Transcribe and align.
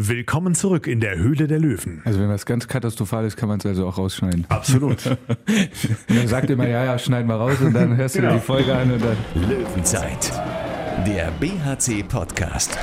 Willkommen 0.00 0.54
zurück 0.54 0.86
in 0.86 1.00
der 1.00 1.18
Höhle 1.18 1.48
der 1.48 1.58
Löwen. 1.58 2.02
Also 2.04 2.20
wenn 2.20 2.28
was 2.28 2.46
ganz 2.46 2.68
katastrophal 2.68 3.24
ist, 3.24 3.36
kann 3.36 3.48
man 3.48 3.58
es 3.58 3.66
also 3.66 3.84
auch 3.84 3.98
rausschneiden. 3.98 4.46
Absolut. 4.48 5.04
und 5.06 5.18
dann 6.06 6.28
sagt 6.28 6.50
immer, 6.50 6.68
ja, 6.68 6.84
ja, 6.84 6.98
schneiden 7.00 7.26
wir 7.26 7.34
raus 7.34 7.60
und 7.60 7.74
dann 7.74 7.96
hörst 7.96 8.14
du 8.14 8.20
genau. 8.20 8.34
dir 8.34 8.38
die 8.38 8.46
Folge 8.46 8.76
an 8.76 8.92
und 8.92 9.02
dann. 9.02 9.16
Löwenzeit, 9.34 10.32
der 11.04 11.32
BHC 11.40 12.04
Podcast. 12.04 12.78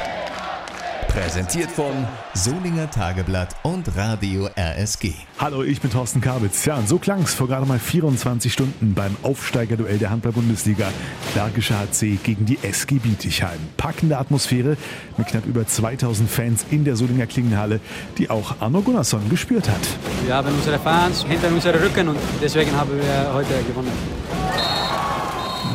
Präsentiert 1.15 1.71
von 1.71 2.05
Solinger 2.33 2.91
Tageblatt 2.91 3.55
und 3.63 3.95
Radio 3.95 4.49
RSG. 4.57 5.13
Hallo, 5.39 5.63
ich 5.63 5.79
bin 5.79 5.89
Thorsten 5.89 6.19
Kabitz. 6.19 6.65
Ja, 6.65 6.75
und 6.75 6.89
so 6.89 6.97
klang 6.97 7.21
es 7.21 7.33
vor 7.33 7.47
gerade 7.47 7.65
mal 7.65 7.79
24 7.79 8.51
Stunden 8.51 8.93
beim 8.93 9.15
Aufsteigerduell 9.23 9.97
der 9.97 10.09
Handball-Bundesliga. 10.09 10.89
Bergische 11.33 11.79
HC 11.79 12.19
gegen 12.21 12.45
die 12.45 12.59
SG 12.61 12.95
Bietigheim. 12.95 13.59
Packende 13.77 14.17
Atmosphäre 14.17 14.75
mit 15.15 15.27
knapp 15.27 15.45
über 15.45 15.65
2000 15.65 16.29
Fans 16.29 16.65
in 16.69 16.83
der 16.83 16.97
Solinger 16.97 17.27
Klingenhalle, 17.27 17.79
die 18.17 18.29
auch 18.29 18.55
Arno 18.59 18.81
Gunnarsson 18.81 19.29
gespürt 19.29 19.69
hat. 19.69 19.87
Wir 20.25 20.35
haben 20.35 20.49
unsere 20.53 20.77
Fans 20.79 21.23
hinter 21.23 21.47
unserem 21.47 21.81
Rücken 21.81 22.09
und 22.09 22.19
deswegen 22.41 22.73
haben 22.75 22.91
wir 22.91 23.33
heute 23.33 23.53
gewonnen. 23.65 24.24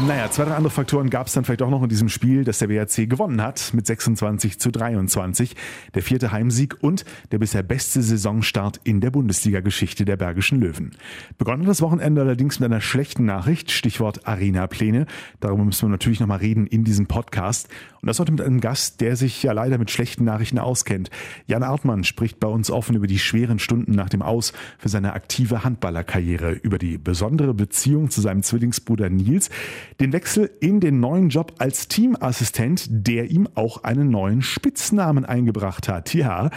Naja, 0.06 0.30
zwei, 0.30 0.44
drei 0.44 0.54
andere 0.54 0.70
Faktoren 0.70 1.10
gab 1.10 1.26
es 1.26 1.34
dann 1.34 1.44
vielleicht 1.44 1.62
auch 1.62 1.70
noch 1.70 1.82
in 1.82 1.88
diesem 1.88 2.08
Spiel, 2.08 2.42
dass 2.42 2.58
der 2.58 2.68
BRC 2.68 3.08
gewonnen 3.08 3.42
hat 3.42 3.72
mit 3.74 3.86
26 3.86 4.58
zu 4.58 4.70
23. 4.70 5.54
Der 5.94 6.02
vierte 6.02 6.32
Heimsieg 6.32 6.82
und 6.82 7.04
der 7.32 7.38
bisher 7.38 7.62
beste 7.62 8.00
Saisonstart 8.00 8.80
in 8.82 9.00
der 9.00 9.10
Bundesliga-Geschichte 9.10 10.04
der 10.04 10.16
Bergischen 10.16 10.60
Löwen. 10.60 10.92
Begonnen 11.36 11.66
das 11.66 11.82
Wochenende 11.82 12.22
allerdings 12.22 12.60
mit 12.60 12.70
einer 12.70 12.80
schlechten 12.80 13.26
Nachricht, 13.26 13.70
Stichwort 13.70 14.26
Arena-Pläne. 14.26 15.06
Darüber 15.38 15.64
müssen 15.64 15.82
wir 15.82 15.90
natürlich 15.90 16.18
nochmal 16.18 16.38
reden 16.38 16.66
in 16.66 16.82
diesem 16.82 17.06
Podcast. 17.06 17.68
Und 18.00 18.06
das 18.06 18.18
heute 18.18 18.32
mit 18.32 18.40
einem 18.40 18.60
Gast, 18.60 19.02
der 19.02 19.14
sich 19.14 19.42
ja 19.42 19.52
leider 19.52 19.76
mit 19.76 19.90
schlechten 19.90 20.24
Nachrichten 20.24 20.58
auskennt. 20.58 21.10
Jan 21.46 21.62
Artmann 21.62 22.02
spricht 22.04 22.40
bei 22.40 22.48
uns 22.48 22.70
offen 22.70 22.96
über 22.96 23.06
die 23.06 23.18
schweren 23.18 23.58
Stunden 23.58 23.92
nach 23.92 24.08
dem 24.08 24.22
Aus 24.22 24.54
für 24.78 24.88
seine 24.88 25.12
aktive 25.12 25.64
Handballerkarriere, 25.64 26.52
über 26.52 26.78
die 26.78 26.96
besondere 26.96 27.52
Beziehung 27.52 28.08
zu 28.08 28.22
seinem 28.22 28.42
Zwillingsbruder 28.42 29.10
Nils, 29.10 29.50
den 30.00 30.12
Wechsel 30.12 30.50
in 30.60 30.80
den 30.80 30.98
neuen 30.98 31.28
Job 31.28 31.54
als 31.58 31.86
Teamassistent, 31.86 32.86
der 32.88 33.30
ihm 33.30 33.48
auch 33.54 33.84
einen 33.84 34.10
neuen 34.10 34.42
Spitznamen 34.42 35.24
eingebracht 35.24 35.88
hat. 35.88 36.14
Ja, 36.14 36.50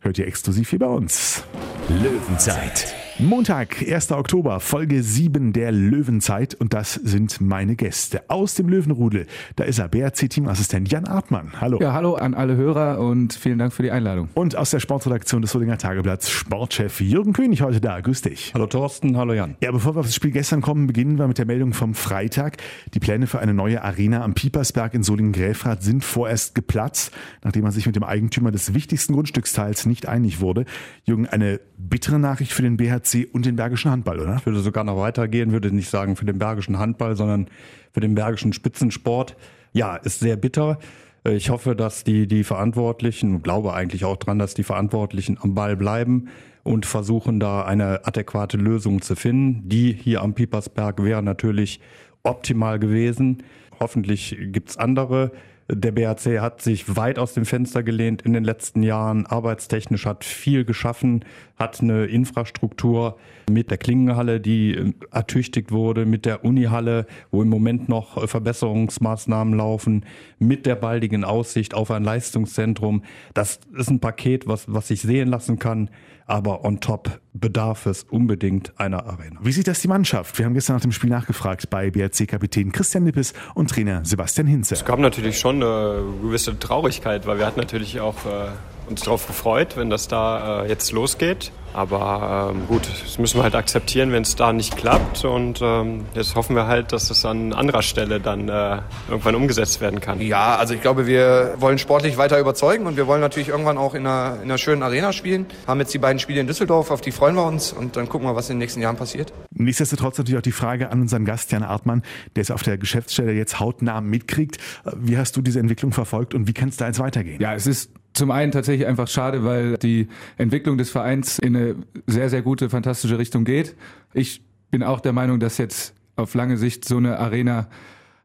hört 0.00 0.18
ihr 0.18 0.26
exklusiv 0.26 0.70
hier 0.70 0.78
bei 0.78 0.86
uns. 0.86 1.42
Löwenzeit. 1.88 2.94
Montag, 3.20 3.76
1. 3.80 4.10
Oktober, 4.10 4.58
Folge 4.58 5.00
7 5.00 5.52
der 5.52 5.70
Löwenzeit 5.70 6.52
und 6.54 6.74
das 6.74 6.94
sind 6.94 7.40
meine 7.40 7.76
Gäste 7.76 8.24
aus 8.26 8.56
dem 8.56 8.68
Löwenrudel. 8.68 9.28
Da 9.54 9.62
ist 9.62 9.78
er, 9.78 9.88
BRC-Teamassistent 9.88 10.90
Jan 10.90 11.04
Artmann. 11.04 11.52
Hallo. 11.60 11.78
Ja, 11.80 11.92
hallo 11.92 12.14
an 12.14 12.34
alle 12.34 12.56
Hörer 12.56 12.98
und 12.98 13.32
vielen 13.32 13.60
Dank 13.60 13.72
für 13.72 13.84
die 13.84 13.92
Einladung. 13.92 14.30
Und 14.34 14.56
aus 14.56 14.70
der 14.70 14.80
Sportredaktion 14.80 15.42
des 15.42 15.52
Solinger 15.52 15.78
Tageblatts 15.78 16.28
Sportchef 16.28 17.00
Jürgen 17.00 17.32
König 17.34 17.62
heute 17.62 17.80
da. 17.80 18.00
Grüß 18.00 18.22
dich. 18.22 18.50
Hallo 18.52 18.66
Thorsten, 18.66 19.16
hallo 19.16 19.32
Jan. 19.32 19.54
Ja, 19.62 19.70
bevor 19.70 19.94
wir 19.94 20.00
auf 20.00 20.06
das 20.06 20.16
Spiel 20.16 20.32
gestern 20.32 20.60
kommen, 20.60 20.88
beginnen 20.88 21.16
wir 21.16 21.28
mit 21.28 21.38
der 21.38 21.46
Meldung 21.46 21.72
vom 21.72 21.94
Freitag. 21.94 22.56
Die 22.94 23.00
Pläne 23.00 23.28
für 23.28 23.38
eine 23.38 23.54
neue 23.54 23.84
Arena 23.84 24.24
am 24.24 24.34
Piepersberg 24.34 24.92
in 24.92 25.04
Solingen-Gräfrath 25.04 25.84
sind 25.84 26.02
vorerst 26.02 26.56
geplatzt, 26.56 27.12
nachdem 27.44 27.62
man 27.62 27.70
sich 27.70 27.86
mit 27.86 27.94
dem 27.94 28.02
Eigentümer 28.02 28.50
des 28.50 28.74
wichtigsten 28.74 29.12
Grundstücksteils 29.12 29.86
nicht 29.86 30.08
einig 30.08 30.40
wurde. 30.40 30.64
Jürgen, 31.04 31.28
eine 31.28 31.60
bittere 31.78 32.18
Nachricht 32.18 32.52
für 32.52 32.62
den 32.62 32.76
BHC 32.76 33.03
BHC 33.04 33.26
und 33.32 33.46
den 33.46 33.56
Bergischen 33.56 33.90
Handball, 33.90 34.18
oder? 34.20 34.36
Ich 34.36 34.46
würde 34.46 34.60
sogar 34.60 34.84
noch 34.84 34.96
weitergehen, 34.96 35.52
würde 35.52 35.70
nicht 35.74 35.90
sagen 35.90 36.16
für 36.16 36.24
den 36.24 36.38
Bergischen 36.38 36.78
Handball, 36.78 37.16
sondern 37.16 37.46
für 37.92 38.00
den 38.00 38.14
Bergischen 38.14 38.52
Spitzensport. 38.52 39.36
Ja, 39.72 39.96
ist 39.96 40.20
sehr 40.20 40.36
bitter. 40.36 40.78
Ich 41.24 41.50
hoffe, 41.50 41.74
dass 41.74 42.04
die, 42.04 42.26
die 42.26 42.44
Verantwortlichen, 42.44 43.42
glaube 43.42 43.72
eigentlich 43.72 44.04
auch 44.04 44.16
dran, 44.16 44.38
dass 44.38 44.54
die 44.54 44.64
Verantwortlichen 44.64 45.38
am 45.40 45.54
Ball 45.54 45.76
bleiben 45.76 46.28
und 46.64 46.86
versuchen 46.86 47.40
da 47.40 47.62
eine 47.62 48.06
adäquate 48.06 48.56
Lösung 48.56 49.00
zu 49.00 49.16
finden. 49.16 49.68
Die 49.68 49.92
hier 49.92 50.22
am 50.22 50.34
Piepersberg 50.34 51.02
wäre 51.02 51.22
natürlich 51.22 51.80
optimal 52.22 52.78
gewesen. 52.78 53.42
Hoffentlich 53.80 54.36
gibt's 54.38 54.76
andere. 54.76 55.32
Der 55.70 55.92
BRC 55.92 56.40
hat 56.40 56.60
sich 56.60 56.94
weit 56.94 57.18
aus 57.18 57.32
dem 57.32 57.46
Fenster 57.46 57.82
gelehnt 57.82 58.20
in 58.20 58.34
den 58.34 58.44
letzten 58.44 58.82
Jahren, 58.82 59.24
arbeitstechnisch 59.24 60.04
hat 60.04 60.22
viel 60.22 60.66
geschaffen, 60.66 61.24
hat 61.56 61.80
eine 61.80 62.06
Infrastruktur 62.06 63.16
mit 63.48 63.70
der 63.70 63.78
Klingenhalle, 63.78 64.40
die 64.40 64.74
äh, 64.74 64.92
ertüchtigt 65.10 65.70
wurde, 65.70 66.06
mit 66.06 66.24
der 66.24 66.44
Unihalle, 66.44 67.06
wo 67.30 67.42
im 67.42 67.48
Moment 67.48 67.88
noch 67.88 68.16
äh, 68.16 68.26
Verbesserungsmaßnahmen 68.26 69.54
laufen, 69.54 70.04
mit 70.38 70.66
der 70.66 70.76
baldigen 70.76 71.24
Aussicht 71.24 71.74
auf 71.74 71.90
ein 71.90 72.04
Leistungszentrum. 72.04 73.02
Das 73.34 73.60
ist 73.76 73.90
ein 73.90 74.00
Paket, 74.00 74.46
was, 74.46 74.64
was 74.72 74.88
sich 74.88 75.02
sehen 75.02 75.28
lassen 75.28 75.58
kann 75.58 75.90
aber 76.26 76.64
on 76.64 76.80
top 76.80 77.20
bedarf 77.32 77.86
es 77.86 78.04
unbedingt 78.04 78.78
einer 78.78 79.06
Arena. 79.06 79.40
Wie 79.42 79.52
sieht 79.52 79.68
das 79.68 79.80
die 79.80 79.88
Mannschaft? 79.88 80.38
Wir 80.38 80.46
haben 80.46 80.54
gestern 80.54 80.76
nach 80.76 80.82
dem 80.82 80.92
Spiel 80.92 81.10
nachgefragt 81.10 81.68
bei 81.70 81.90
BRC-Kapitän 81.90 82.72
Christian 82.72 83.04
Nippes 83.04 83.34
und 83.54 83.70
Trainer 83.70 84.04
Sebastian 84.04 84.46
Hinze. 84.46 84.74
Es 84.74 84.84
gab 84.84 84.98
natürlich 84.98 85.38
schon 85.38 85.56
eine 85.62 86.02
gewisse 86.22 86.58
Traurigkeit, 86.58 87.26
weil 87.26 87.38
wir 87.38 87.46
hatten 87.46 87.60
natürlich 87.60 88.00
auch 88.00 88.16
äh, 88.24 88.48
uns 88.88 89.02
darauf 89.02 89.26
gefreut, 89.26 89.76
wenn 89.76 89.90
das 89.90 90.08
da 90.08 90.62
äh, 90.62 90.68
jetzt 90.68 90.92
losgeht. 90.92 91.52
Aber 91.74 92.52
ähm, 92.54 92.68
gut, 92.68 92.82
das 93.02 93.18
müssen 93.18 93.38
wir 93.38 93.42
halt 93.42 93.56
akzeptieren, 93.56 94.12
wenn 94.12 94.22
es 94.22 94.36
da 94.36 94.52
nicht 94.52 94.76
klappt. 94.76 95.24
Und 95.24 95.60
ähm, 95.60 96.06
jetzt 96.14 96.36
hoffen 96.36 96.54
wir 96.54 96.68
halt, 96.68 96.92
dass 96.92 97.10
es 97.10 97.26
an 97.26 97.52
anderer 97.52 97.82
Stelle 97.82 98.20
dann 98.20 98.48
äh, 98.48 98.78
irgendwann 99.08 99.34
umgesetzt 99.34 99.80
werden 99.80 100.00
kann. 100.00 100.20
Ja, 100.20 100.54
also 100.54 100.72
ich 100.72 100.80
glaube, 100.80 101.08
wir 101.08 101.54
wollen 101.58 101.78
sportlich 101.78 102.16
weiter 102.16 102.38
überzeugen 102.38 102.86
und 102.86 102.96
wir 102.96 103.08
wollen 103.08 103.20
natürlich 103.20 103.48
irgendwann 103.48 103.76
auch 103.76 103.94
in 103.94 104.06
einer, 104.06 104.36
in 104.36 104.42
einer 104.42 104.58
schönen 104.58 104.84
Arena 104.84 105.12
spielen. 105.12 105.46
Haben 105.66 105.80
jetzt 105.80 105.92
die 105.92 105.98
beiden 105.98 106.20
Spiele 106.20 106.40
in 106.40 106.46
Düsseldorf, 106.46 106.92
auf 106.92 107.00
die 107.00 107.10
freuen 107.10 107.34
wir 107.34 107.44
uns 107.44 107.72
und 107.72 107.96
dann 107.96 108.08
gucken 108.08 108.28
wir, 108.28 108.36
was 108.36 108.48
in 108.50 108.54
den 108.54 108.60
nächsten 108.60 108.80
Jahren 108.80 108.96
passiert. 108.96 109.32
Nichtsdestotrotz 109.50 110.16
natürlich 110.16 110.38
auch 110.38 110.42
die 110.42 110.52
Frage 110.52 110.92
an 110.92 111.00
unseren 111.00 111.24
Gast 111.24 111.50
Jan 111.50 111.64
Artmann, 111.64 112.02
der 112.36 112.42
es 112.42 112.52
auf 112.52 112.62
der 112.62 112.78
Geschäftsstelle 112.78 113.32
jetzt 113.32 113.58
hautnah 113.58 114.00
mitkriegt. 114.00 114.58
Wie 114.96 115.18
hast 115.18 115.36
du 115.36 115.42
diese 115.42 115.58
Entwicklung 115.58 115.90
verfolgt 115.90 116.34
und 116.34 116.46
wie 116.46 116.52
kann 116.52 116.68
es 116.68 116.76
da 116.76 116.86
jetzt 116.86 117.00
weitergehen? 117.00 117.40
Ja, 117.40 117.52
es 117.54 117.66
ist 117.66 117.90
zum 118.14 118.30
einen 118.30 118.52
tatsächlich 118.52 118.86
einfach 118.86 119.08
schade, 119.08 119.44
weil 119.44 119.76
die 119.76 120.08
Entwicklung 120.36 120.78
des 120.78 120.90
Vereins 120.90 121.38
in 121.38 121.56
eine 121.56 121.76
sehr, 122.06 122.30
sehr 122.30 122.42
gute, 122.42 122.70
fantastische 122.70 123.18
Richtung 123.18 123.44
geht. 123.44 123.74
Ich 124.12 124.42
bin 124.70 124.82
auch 124.82 125.00
der 125.00 125.12
Meinung, 125.12 125.40
dass 125.40 125.58
jetzt 125.58 125.94
auf 126.16 126.34
lange 126.34 126.56
Sicht 126.56 126.84
so 126.84 126.96
eine 126.96 127.18
Arena 127.18 127.68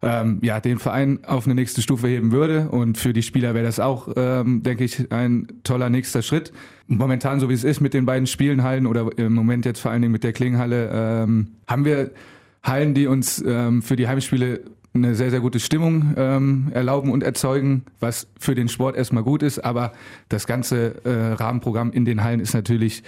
ähm, 0.02 0.40
ja, 0.42 0.60
den 0.60 0.80
Verein 0.80 1.20
auf 1.26 1.46
eine 1.46 1.56
nächste 1.56 1.82
Stufe 1.82 2.08
heben 2.08 2.32
würde. 2.32 2.70
Und 2.70 2.98
für 2.98 3.14
die 3.14 3.24
Spieler 3.24 3.54
wäre 3.54 3.66
das 3.66 3.80
auch, 3.80 4.10
ähm, 4.16 4.64
denke 4.64 4.84
ich, 4.84 5.12
ein 5.12 5.48
toller 5.64 5.90
nächster 5.90 6.22
Schritt. 6.22 6.54
Momentan, 6.88 7.40
so 7.40 7.50
wie 7.50 7.54
es 7.54 7.64
ist 7.64 7.82
mit 7.82 7.94
den 7.94 8.06
beiden 8.06 8.28
Spielenhallen 8.28 8.86
oder 8.86 9.10
im 9.18 9.34
Moment 9.34 9.66
jetzt 9.66 9.80
vor 9.80 9.92
allen 9.92 10.02
Dingen 10.02 10.12
mit 10.12 10.24
der 10.24 10.34
Klinghalle, 10.34 10.90
ähm, 10.94 11.48
haben 11.68 11.86
wir 11.86 12.12
Hallen, 12.62 12.94
die 12.94 13.08
uns 13.08 13.44
ähm, 13.46 13.82
für 13.82 13.96
die 13.96 14.08
Heimspiele 14.08 14.62
eine 14.94 15.16
sehr, 15.16 15.30
sehr 15.30 15.40
gute 15.40 15.60
Stimmung 15.60 16.14
ähm, 16.18 16.68
erlauben 16.74 17.12
und 17.12 17.24
erzeugen, 17.24 17.84
was 18.00 18.28
für 18.40 18.56
den 18.56 18.70
Sport 18.70 18.96
erstmal 18.96 19.24
gut 19.24 19.44
ist. 19.44 19.60
Aber 19.60 19.94
das 20.30 20.48
ganze 20.48 21.04
äh, 21.06 21.34
Rahmenprogramm 21.34 21.92
in 21.92 22.06
den 22.06 22.24
Hallen 22.24 22.40
ist 22.40 22.54
natürlich 22.54 23.04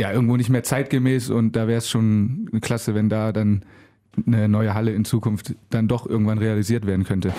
ja 0.00 0.12
irgendwo 0.12 0.36
nicht 0.36 0.50
mehr 0.50 0.62
zeitgemäß 0.62 1.30
und 1.30 1.56
da 1.56 1.66
wäre 1.66 1.78
es 1.78 1.88
schon 1.88 2.48
klasse, 2.60 2.94
wenn 2.94 3.08
da 3.08 3.32
dann 3.32 3.64
eine 4.26 4.48
neue 4.48 4.74
Halle 4.74 4.92
in 4.92 5.04
Zukunft 5.04 5.54
dann 5.70 5.88
doch 5.88 6.06
irgendwann 6.06 6.38
realisiert 6.38 6.86
werden 6.86 7.04
könnte. 7.04 7.32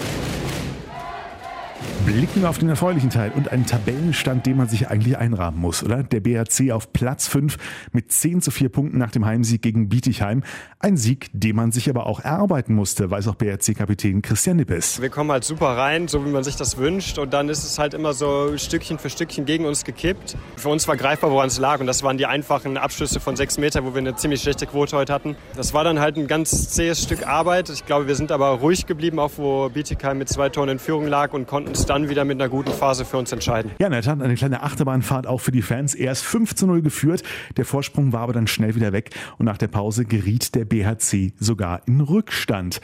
Blicken 2.06 2.42
wir 2.42 2.50
auf 2.50 2.58
den 2.58 2.70
erfreulichen 2.70 3.12
Teil 3.12 3.32
und 3.36 3.52
einen 3.52 3.66
Tabellenstand, 3.66 4.46
den 4.48 4.58
man 4.58 4.68
sich 4.68 4.90
eigentlich 4.90 5.18
einrahmen 5.18 5.60
muss, 5.60 5.84
oder? 5.84 6.02
Der 6.02 6.20
BRC 6.20 6.72
auf 6.72 6.92
Platz 6.94 7.28
5 7.28 7.58
mit 7.92 8.12
10 8.12 8.42
zu 8.42 8.50
4 8.50 8.70
Punkten 8.70 8.98
nach 8.98 9.12
dem 9.12 9.26
Heimsieg 9.26 9.62
gegen 9.62 9.88
Bietigheim. 9.88 10.44
Ein 10.80 10.98
Sieg, 10.98 11.30
den 11.32 11.56
man 11.56 11.72
sich 11.72 11.90
aber 11.90 12.08
auch 12.08 12.20
erarbeiten 12.20 12.74
musste, 12.74 13.12
weiß 13.12 13.28
auch 13.28 13.36
BRC-Kapitän 13.36 14.24
Christian 14.24 14.58
Nippes. 14.58 15.00
Wir 15.00 15.10
kommen 15.10 15.32
halt 15.32 15.44
super 15.44 15.78
rein, 15.78 16.08
so 16.08 16.26
wie 16.26 16.32
man 16.32 16.44
sich 16.44 16.56
das 16.56 16.78
wünscht. 16.78 17.20
Und 17.20 17.34
dann 17.34 17.50
ist 17.50 17.64
es 17.64 17.78
halt 17.78 17.94
immer 17.94 18.14
so 18.14 18.58
Stückchen 18.58 18.98
für 18.98 19.12
Stückchen 19.12 19.46
gegen 19.46 19.66
uns 19.66 19.84
gekippt. 19.84 20.36
Für 20.56 20.70
uns 20.70 20.88
war 20.88 20.98
greifbar, 20.98 21.30
woran 21.30 21.48
es 21.48 21.60
lag. 21.60 21.80
Und 21.80 21.88
das 21.88 22.02
waren 22.02 22.18
die 22.18 22.26
einfachen 22.26 22.78
Abschlüsse 22.78 23.20
von 23.20 23.36
6 23.36 23.60
Meter, 23.60 23.86
wo 23.86 23.94
wir 23.94 24.00
eine 24.00 24.16
ziemlich 24.16 24.42
schlechte 24.42 24.66
Quote 24.66 24.98
heute 24.98 25.14
hatten. 25.14 25.36
Das 25.56 25.74
war 25.76 25.84
dann 25.84 26.00
halt 26.00 26.18
ein 26.18 26.28
ganz 26.28 26.70
zähes 26.70 27.04
Stück 27.04 27.28
Arbeit. 27.28 27.70
Ich 27.70 27.86
glaube, 27.86 28.08
wir 28.08 28.16
sind 28.16 28.32
aber 28.32 28.50
ruhig 28.50 28.88
geblieben, 28.88 29.20
auch 29.20 29.32
wo 29.38 29.70
Bietigheim 29.70 30.18
mit 30.18 30.30
zwei 30.30 30.50
Toren 30.50 30.70
in 30.70 30.80
Führung 30.80 31.06
lag 31.06 31.34
und 31.34 31.48
konnten 31.48 31.71
es 31.76 31.86
dann 31.86 32.10
wieder 32.10 32.26
mit 32.26 32.42
einer 32.42 32.50
guten 32.50 32.72
Phase 32.72 33.06
für 33.06 33.18
uns 33.18 33.32
entscheiden. 33.32 33.72
Ja, 33.80 33.88
in 33.88 33.94
der 33.94 34.02
Tat 34.02 34.22
eine 34.22 34.36
kleine 34.36 34.64
Achterbahnfahrt 34.64 35.28
auch 35.28 35.40
für 35.40 35.52
die 35.52 35.62
Fans. 35.62 35.96
Erst 35.96 36.24
5 36.24 36.56
zu 36.56 36.68
0 36.68 36.82
geführt. 36.82 37.24
Der 37.58 37.66
Vorsprung 37.66 38.14
war 38.14 38.22
aber 38.22 38.34
dann 38.34 38.48
schnell 38.48 38.76
wieder 38.76 38.94
weg 38.94 39.12
und 39.38 39.46
nach 39.46 39.58
der 39.58 39.68
Pause 39.68 40.06
geriet 40.06 40.56
der 40.56 40.66
BHC 40.66 41.34
sogar 41.38 41.82
in 41.88 42.02
Rückstand 42.02 42.82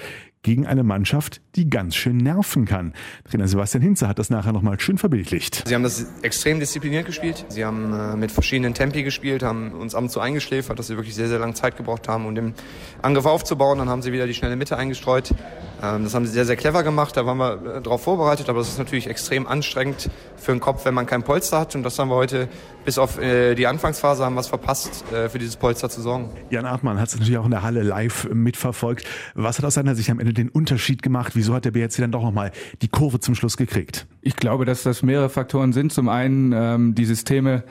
gegen 0.47 0.65
eine 0.65 0.83
Mannschaft, 0.83 1.41
die 1.57 1.69
ganz 1.69 1.95
schön 1.97 2.15
nerven 2.15 2.63
kann. 2.63 2.93
Trainer 3.29 3.49
Sebastian 3.49 3.81
Hinze 3.81 4.07
hat 4.07 4.17
das 4.17 4.29
nachher 4.29 4.53
nochmal 4.53 4.79
schön 4.79 4.97
verbildlicht. 4.97 5.67
Sie 5.67 5.75
haben 5.75 5.83
das 5.83 6.05
extrem 6.21 6.61
diszipliniert 6.61 7.05
gespielt. 7.05 7.45
Sie 7.49 7.65
haben 7.65 7.93
äh, 7.93 8.15
mit 8.15 8.31
verschiedenen 8.31 8.73
Tempi 8.73 9.03
gespielt, 9.03 9.43
haben 9.43 9.73
uns 9.73 9.93
ab 9.93 10.03
und 10.03 10.09
zu 10.09 10.21
eingeschläfert, 10.21 10.79
dass 10.79 10.87
sie 10.87 10.95
wirklich 10.95 11.15
sehr, 11.15 11.27
sehr 11.27 11.39
lange 11.39 11.53
Zeit 11.53 11.75
gebraucht 11.75 12.07
haben, 12.07 12.25
um 12.25 12.33
den 12.33 12.53
Angriff 13.01 13.25
aufzubauen. 13.25 13.79
Dann 13.79 13.89
haben 13.89 14.01
sie 14.01 14.13
wieder 14.13 14.25
die 14.25 14.33
schnelle 14.33 14.55
Mitte 14.55 14.77
eingestreut. 14.77 15.33
Ähm, 15.81 16.03
das 16.03 16.13
haben 16.13 16.25
sie 16.25 16.31
sehr, 16.31 16.45
sehr 16.45 16.55
clever 16.55 16.83
gemacht, 16.83 17.15
da 17.15 17.25
waren 17.25 17.37
wir 17.37 17.77
äh, 17.77 17.81
darauf 17.81 18.03
vorbereitet, 18.03 18.49
aber 18.49 18.59
das 18.59 18.69
ist 18.69 18.79
natürlich 18.79 19.07
extrem 19.07 19.47
anstrengend 19.47 20.09
für 20.35 20.51
den 20.51 20.59
Kopf, 20.59 20.85
wenn 20.85 20.93
man 20.93 21.05
kein 21.05 21.23
Polster 21.23 21.59
hat 21.59 21.75
und 21.75 21.83
das 21.83 21.99
haben 21.99 22.09
wir 22.09 22.15
heute 22.15 22.47
bis 22.85 22.97
auf 22.97 23.19
äh, 23.19 23.53
die 23.55 23.67
Anfangsphase 23.67 24.23
haben 24.23 24.35
wir 24.35 24.41
es 24.41 24.47
verpasst, 24.47 25.03
äh, 25.11 25.29
für 25.29 25.39
dieses 25.39 25.57
Polster 25.57 25.89
zu 25.89 26.01
sorgen. 26.01 26.29
Jan 26.49 26.65
Artmann 26.65 26.99
hat 26.99 27.09
es 27.09 27.15
natürlich 27.15 27.37
auch 27.37 27.45
in 27.45 27.51
der 27.51 27.63
Halle 27.63 27.83
live 27.83 28.29
mitverfolgt. 28.33 29.05
Was 29.35 29.57
hat 29.57 29.65
aus 29.65 29.73
seiner 29.73 29.95
Sicht 29.95 30.09
am 30.09 30.19
Ende 30.19 30.33
den 30.33 30.49
Unterschied 30.49 31.01
gemacht? 31.01 31.33
Wieso 31.35 31.53
hat 31.53 31.65
der 31.65 31.71
BRC 31.71 31.97
dann 31.97 32.11
doch 32.11 32.23
nochmal 32.23 32.51
die 32.81 32.87
Kurve 32.87 33.19
zum 33.19 33.35
Schluss 33.35 33.57
gekriegt? 33.57 34.07
Ich 34.21 34.35
glaube, 34.35 34.65
dass 34.65 34.83
das 34.83 35.03
mehrere 35.03 35.29
Faktoren 35.29 35.73
sind. 35.73 35.91
Zum 35.91 36.09
einen 36.09 36.53
ähm, 36.53 36.95
die 36.95 37.05
Systeme, 37.05 37.63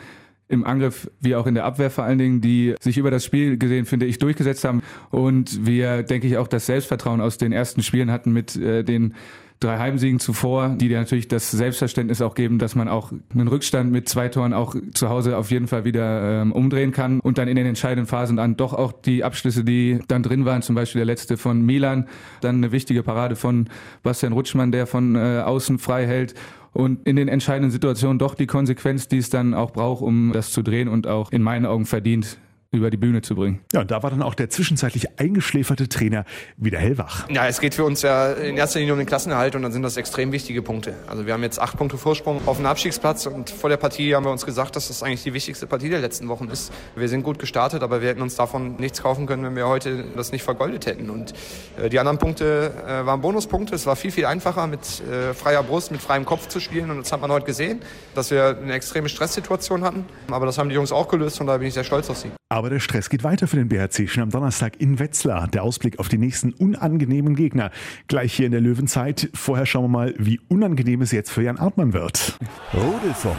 im 0.48 0.64
Angriff 0.64 1.10
wie 1.20 1.34
auch 1.34 1.46
in 1.46 1.54
der 1.54 1.64
Abwehr 1.64 1.90
vor 1.90 2.04
allen 2.04 2.18
Dingen, 2.18 2.40
die 2.40 2.74
sich 2.80 2.98
über 2.98 3.10
das 3.10 3.24
Spiel 3.24 3.58
gesehen, 3.58 3.84
finde 3.84 4.06
ich, 4.06 4.18
durchgesetzt 4.18 4.64
haben. 4.64 4.82
Und 5.10 5.66
wir, 5.66 6.02
denke 6.02 6.26
ich, 6.26 6.36
auch 6.36 6.48
das 6.48 6.66
Selbstvertrauen 6.66 7.20
aus 7.20 7.38
den 7.38 7.52
ersten 7.52 7.82
Spielen 7.82 8.10
hatten 8.10 8.32
mit 8.32 8.56
äh, 8.56 8.84
den 8.84 9.14
drei 9.60 9.78
Heimsiegen 9.78 10.20
zuvor, 10.20 10.76
die 10.76 10.88
dir 10.88 10.98
natürlich 10.98 11.28
das 11.28 11.50
Selbstverständnis 11.50 12.20
auch 12.20 12.34
geben, 12.34 12.58
dass 12.58 12.74
man 12.74 12.88
auch 12.88 13.12
einen 13.32 13.48
Rückstand 13.48 13.90
mit 13.90 14.08
zwei 14.08 14.28
Toren 14.28 14.52
auch 14.52 14.76
zu 14.92 15.08
Hause 15.08 15.36
auf 15.38 15.50
jeden 15.50 15.66
Fall 15.66 15.84
wieder 15.84 16.42
ähm, 16.42 16.52
umdrehen 16.52 16.92
kann 16.92 17.20
und 17.20 17.38
dann 17.38 17.48
in 17.48 17.56
den 17.56 17.66
entscheidenden 17.66 18.06
Phasen 18.06 18.36
dann 18.36 18.56
doch 18.56 18.74
auch 18.74 18.92
die 18.92 19.24
Abschlüsse, 19.24 19.64
die 19.64 20.00
dann 20.08 20.22
drin 20.22 20.44
waren, 20.44 20.60
zum 20.60 20.74
Beispiel 20.74 21.00
der 21.00 21.06
letzte 21.06 21.38
von 21.38 21.62
Milan, 21.62 22.06
dann 22.42 22.56
eine 22.56 22.72
wichtige 22.72 23.02
Parade 23.02 23.34
von 23.34 23.68
Bastian 24.02 24.34
Rutschmann, 24.34 24.72
der 24.72 24.86
von 24.86 25.16
äh, 25.16 25.42
außen 25.44 25.78
frei 25.78 26.06
hält 26.06 26.34
und 26.76 27.06
in 27.06 27.16
den 27.16 27.28
entscheidenden 27.28 27.70
Situationen 27.70 28.18
doch 28.18 28.34
die 28.34 28.46
Konsequenz, 28.46 29.08
die 29.08 29.16
es 29.18 29.30
dann 29.30 29.54
auch 29.54 29.70
braucht, 29.70 30.02
um 30.02 30.32
das 30.32 30.50
zu 30.50 30.62
drehen 30.62 30.88
und 30.88 31.06
auch 31.06 31.32
in 31.32 31.42
meinen 31.42 31.64
Augen 31.64 31.86
verdient 31.86 32.38
über 32.70 32.90
die 32.90 32.96
Bühne 32.96 33.22
zu 33.22 33.34
bringen. 33.34 33.60
Ja, 33.72 33.80
und 33.80 33.90
da 33.90 34.02
war 34.02 34.10
dann 34.10 34.22
auch 34.22 34.34
der 34.34 34.50
zwischenzeitlich 34.50 35.18
eingeschläferte 35.18 35.88
Trainer 35.88 36.24
wieder 36.56 36.78
hellwach. 36.78 37.28
Ja, 37.30 37.46
es 37.46 37.60
geht 37.60 37.74
für 37.74 37.84
uns 37.84 38.02
ja 38.02 38.32
in 38.32 38.56
erster 38.56 38.78
Linie 38.78 38.94
um 38.94 38.98
den 38.98 39.06
Klassenerhalt 39.06 39.54
und 39.54 39.62
dann 39.62 39.72
sind 39.72 39.82
das 39.82 39.96
extrem 39.96 40.32
wichtige 40.32 40.62
Punkte. 40.62 40.94
Also 41.06 41.26
wir 41.26 41.32
haben 41.32 41.42
jetzt 41.42 41.60
acht 41.60 41.76
Punkte 41.76 41.98
Vorsprung 41.98 42.40
auf 42.46 42.56
den 42.56 42.66
Abstiegsplatz 42.66 43.26
und 43.26 43.50
vor 43.50 43.70
der 43.70 43.76
Partie 43.76 44.14
haben 44.14 44.24
wir 44.24 44.32
uns 44.32 44.44
gesagt, 44.44 44.76
dass 44.76 44.88
das 44.88 45.02
eigentlich 45.02 45.22
die 45.22 45.34
wichtigste 45.34 45.66
Partie 45.66 45.88
der 45.88 46.00
letzten 46.00 46.28
Wochen 46.28 46.48
ist. 46.48 46.72
Wir 46.94 47.08
sind 47.08 47.22
gut 47.22 47.38
gestartet, 47.38 47.82
aber 47.82 48.02
wir 48.02 48.08
hätten 48.08 48.22
uns 48.22 48.36
davon 48.36 48.76
nichts 48.76 49.02
kaufen 49.02 49.26
können, 49.26 49.44
wenn 49.44 49.56
wir 49.56 49.68
heute 49.68 50.04
das 50.16 50.32
nicht 50.32 50.42
vergoldet 50.42 50.86
hätten. 50.86 51.10
Und 51.10 51.34
äh, 51.80 51.88
die 51.88 51.98
anderen 51.98 52.18
Punkte 52.18 52.72
äh, 52.86 53.06
waren 53.06 53.20
Bonuspunkte. 53.20 53.74
Es 53.74 53.86
war 53.86 53.96
viel, 53.96 54.10
viel 54.10 54.26
einfacher 54.26 54.66
mit 54.66 54.80
äh, 55.00 55.34
freier 55.34 55.62
Brust, 55.62 55.90
mit 55.90 56.00
freiem 56.00 56.24
Kopf 56.24 56.48
zu 56.48 56.60
spielen 56.60 56.90
und 56.90 56.98
das 56.98 57.12
hat 57.12 57.20
man 57.20 57.30
heute 57.30 57.46
gesehen, 57.46 57.80
dass 58.14 58.30
wir 58.30 58.58
eine 58.60 58.72
extreme 58.74 59.08
Stresssituation 59.08 59.84
hatten. 59.84 60.04
Aber 60.30 60.46
das 60.46 60.58
haben 60.58 60.68
die 60.68 60.74
Jungs 60.74 60.92
auch 60.92 61.08
gelöst 61.08 61.40
und 61.40 61.46
da 61.46 61.56
bin 61.56 61.68
ich 61.68 61.74
sehr 61.74 61.84
stolz 61.84 62.10
auf 62.10 62.18
sie. 62.18 62.30
Aber 62.48 62.65
der 62.68 62.80
Stress 62.80 63.10
geht 63.10 63.24
weiter 63.24 63.46
für 63.46 63.56
den 63.56 63.68
BHC 63.68 64.08
schon 64.08 64.22
am 64.22 64.30
Donnerstag 64.30 64.80
in 64.80 64.98
Wetzlar. 64.98 65.48
Der 65.48 65.62
Ausblick 65.62 65.98
auf 65.98 66.08
die 66.08 66.18
nächsten 66.18 66.52
unangenehmen 66.52 67.34
Gegner. 67.34 67.70
Gleich 68.08 68.32
hier 68.32 68.46
in 68.46 68.52
der 68.52 68.60
Löwenzeit. 68.60 69.30
Vorher 69.34 69.66
schauen 69.66 69.84
wir 69.84 69.88
mal, 69.88 70.14
wie 70.18 70.40
unangenehm 70.48 71.02
es 71.02 71.12
jetzt 71.12 71.30
für 71.30 71.42
Jan 71.42 71.58
Artmann 71.58 71.92
wird. 71.92 72.38
Rudelfunk. 72.74 73.36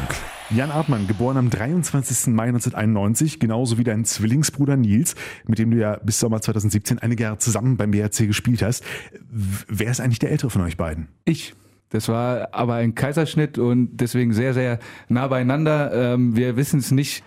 Jan 0.49 0.71
Artmann, 0.71 1.07
geboren 1.07 1.35
am 1.35 1.49
23. 1.49 2.33
Mai 2.33 2.47
1991, 2.47 3.39
genauso 3.39 3.77
wie 3.77 3.83
dein 3.83 4.05
Zwillingsbruder 4.05 4.77
Nils, 4.77 5.15
mit 5.45 5.59
dem 5.59 5.71
du 5.71 5.77
ja 5.77 5.97
bis 5.97 6.19
Sommer 6.19 6.41
2017 6.41 6.99
einige 6.99 7.23
Jahre 7.23 7.37
zusammen 7.37 7.75
beim 7.75 7.91
BHC 7.91 8.27
gespielt 8.27 8.61
hast. 8.61 8.83
Wer 9.29 9.91
ist 9.91 9.99
eigentlich 9.99 10.19
der 10.19 10.31
Ältere 10.31 10.49
von 10.49 10.61
euch 10.61 10.77
beiden? 10.77 11.09
Ich. 11.25 11.53
Das 11.89 12.09
war 12.09 12.49
aber 12.53 12.75
ein 12.75 12.95
Kaiserschnitt 12.95 13.57
und 13.57 13.97
deswegen 13.97 14.33
sehr, 14.33 14.53
sehr 14.53 14.79
nah 15.07 15.27
beieinander. 15.27 15.91
Ähm, 15.93 16.35
wir 16.35 16.57
wissen 16.57 16.79
es 16.79 16.91
nicht 16.91 17.23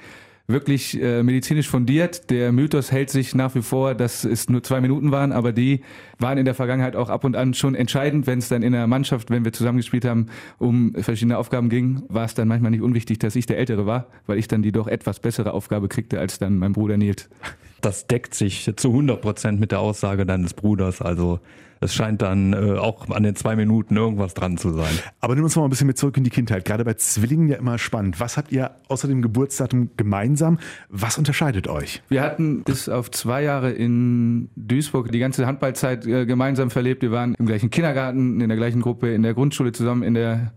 wirklich 0.52 1.00
äh, 1.00 1.22
medizinisch 1.22 1.68
fundiert. 1.68 2.30
Der 2.30 2.52
Mythos 2.52 2.92
hält 2.92 3.10
sich 3.10 3.34
nach 3.34 3.54
wie 3.54 3.62
vor, 3.62 3.94
dass 3.94 4.24
es 4.24 4.48
nur 4.48 4.62
zwei 4.62 4.80
Minuten 4.80 5.10
waren, 5.10 5.32
aber 5.32 5.52
die 5.52 5.80
waren 6.18 6.38
in 6.38 6.44
der 6.44 6.54
Vergangenheit 6.54 6.96
auch 6.96 7.08
ab 7.08 7.24
und 7.24 7.36
an 7.36 7.54
schon 7.54 7.74
entscheidend, 7.74 8.26
wenn 8.26 8.38
es 8.38 8.48
dann 8.48 8.62
in 8.62 8.72
der 8.72 8.86
Mannschaft, 8.86 9.30
wenn 9.30 9.44
wir 9.44 9.52
zusammengespielt 9.52 10.04
haben, 10.04 10.26
um 10.58 10.94
verschiedene 10.94 11.38
Aufgaben 11.38 11.68
ging, 11.68 12.02
war 12.08 12.24
es 12.24 12.34
dann 12.34 12.48
manchmal 12.48 12.70
nicht 12.70 12.82
unwichtig, 12.82 13.18
dass 13.18 13.36
ich 13.36 13.46
der 13.46 13.58
Ältere 13.58 13.86
war, 13.86 14.06
weil 14.26 14.38
ich 14.38 14.48
dann 14.48 14.62
die 14.62 14.72
doch 14.72 14.86
etwas 14.86 15.20
bessere 15.20 15.52
Aufgabe 15.52 15.88
kriegte 15.88 16.18
als 16.18 16.38
dann 16.38 16.58
mein 16.58 16.72
Bruder 16.72 16.96
Nils. 16.96 17.28
Das 17.80 18.06
deckt 18.06 18.34
sich 18.34 18.70
zu 18.76 18.88
100 18.88 19.22
Prozent 19.22 19.60
mit 19.60 19.72
der 19.72 19.80
Aussage 19.80 20.26
deines 20.26 20.54
Bruders. 20.54 21.00
Also 21.00 21.40
es 21.80 21.94
scheint 21.94 22.20
dann 22.20 22.52
äh, 22.52 22.76
auch 22.78 23.08
an 23.08 23.22
den 23.22 23.34
zwei 23.34 23.56
Minuten 23.56 23.96
irgendwas 23.96 24.34
dran 24.34 24.58
zu 24.58 24.70
sein. 24.70 24.92
Aber 25.20 25.34
nimm 25.34 25.44
uns 25.44 25.56
mal 25.56 25.64
ein 25.64 25.70
bisschen 25.70 25.86
mit 25.86 25.96
zurück 25.96 26.16
in 26.18 26.24
die 26.24 26.30
Kindheit. 26.30 26.66
Gerade 26.66 26.84
bei 26.84 26.94
Zwillingen 26.94 27.48
ja 27.48 27.56
immer 27.56 27.78
spannend. 27.78 28.20
Was 28.20 28.36
habt 28.36 28.52
ihr 28.52 28.72
außer 28.88 29.08
dem 29.08 29.22
Geburtsdatum 29.22 29.90
gemeinsam? 29.96 30.58
Was 30.90 31.16
unterscheidet 31.16 31.68
euch? 31.68 32.02
Wir 32.08 32.20
hatten 32.20 32.64
bis 32.64 32.90
auf 32.90 33.10
zwei 33.10 33.42
Jahre 33.42 33.70
in 33.70 34.50
Duisburg 34.56 35.10
die 35.10 35.18
ganze 35.18 35.46
Handballzeit 35.46 36.06
äh, 36.06 36.26
gemeinsam 36.26 36.70
verlebt. 36.70 37.00
Wir 37.00 37.12
waren 37.12 37.34
im 37.36 37.46
gleichen 37.46 37.70
Kindergarten, 37.70 38.42
in 38.42 38.48
der 38.48 38.58
gleichen 38.58 38.82
Gruppe, 38.82 39.14
in 39.14 39.22
der 39.22 39.32
Grundschule 39.32 39.72
zusammen, 39.72 40.02
in 40.02 40.12
der 40.12 40.52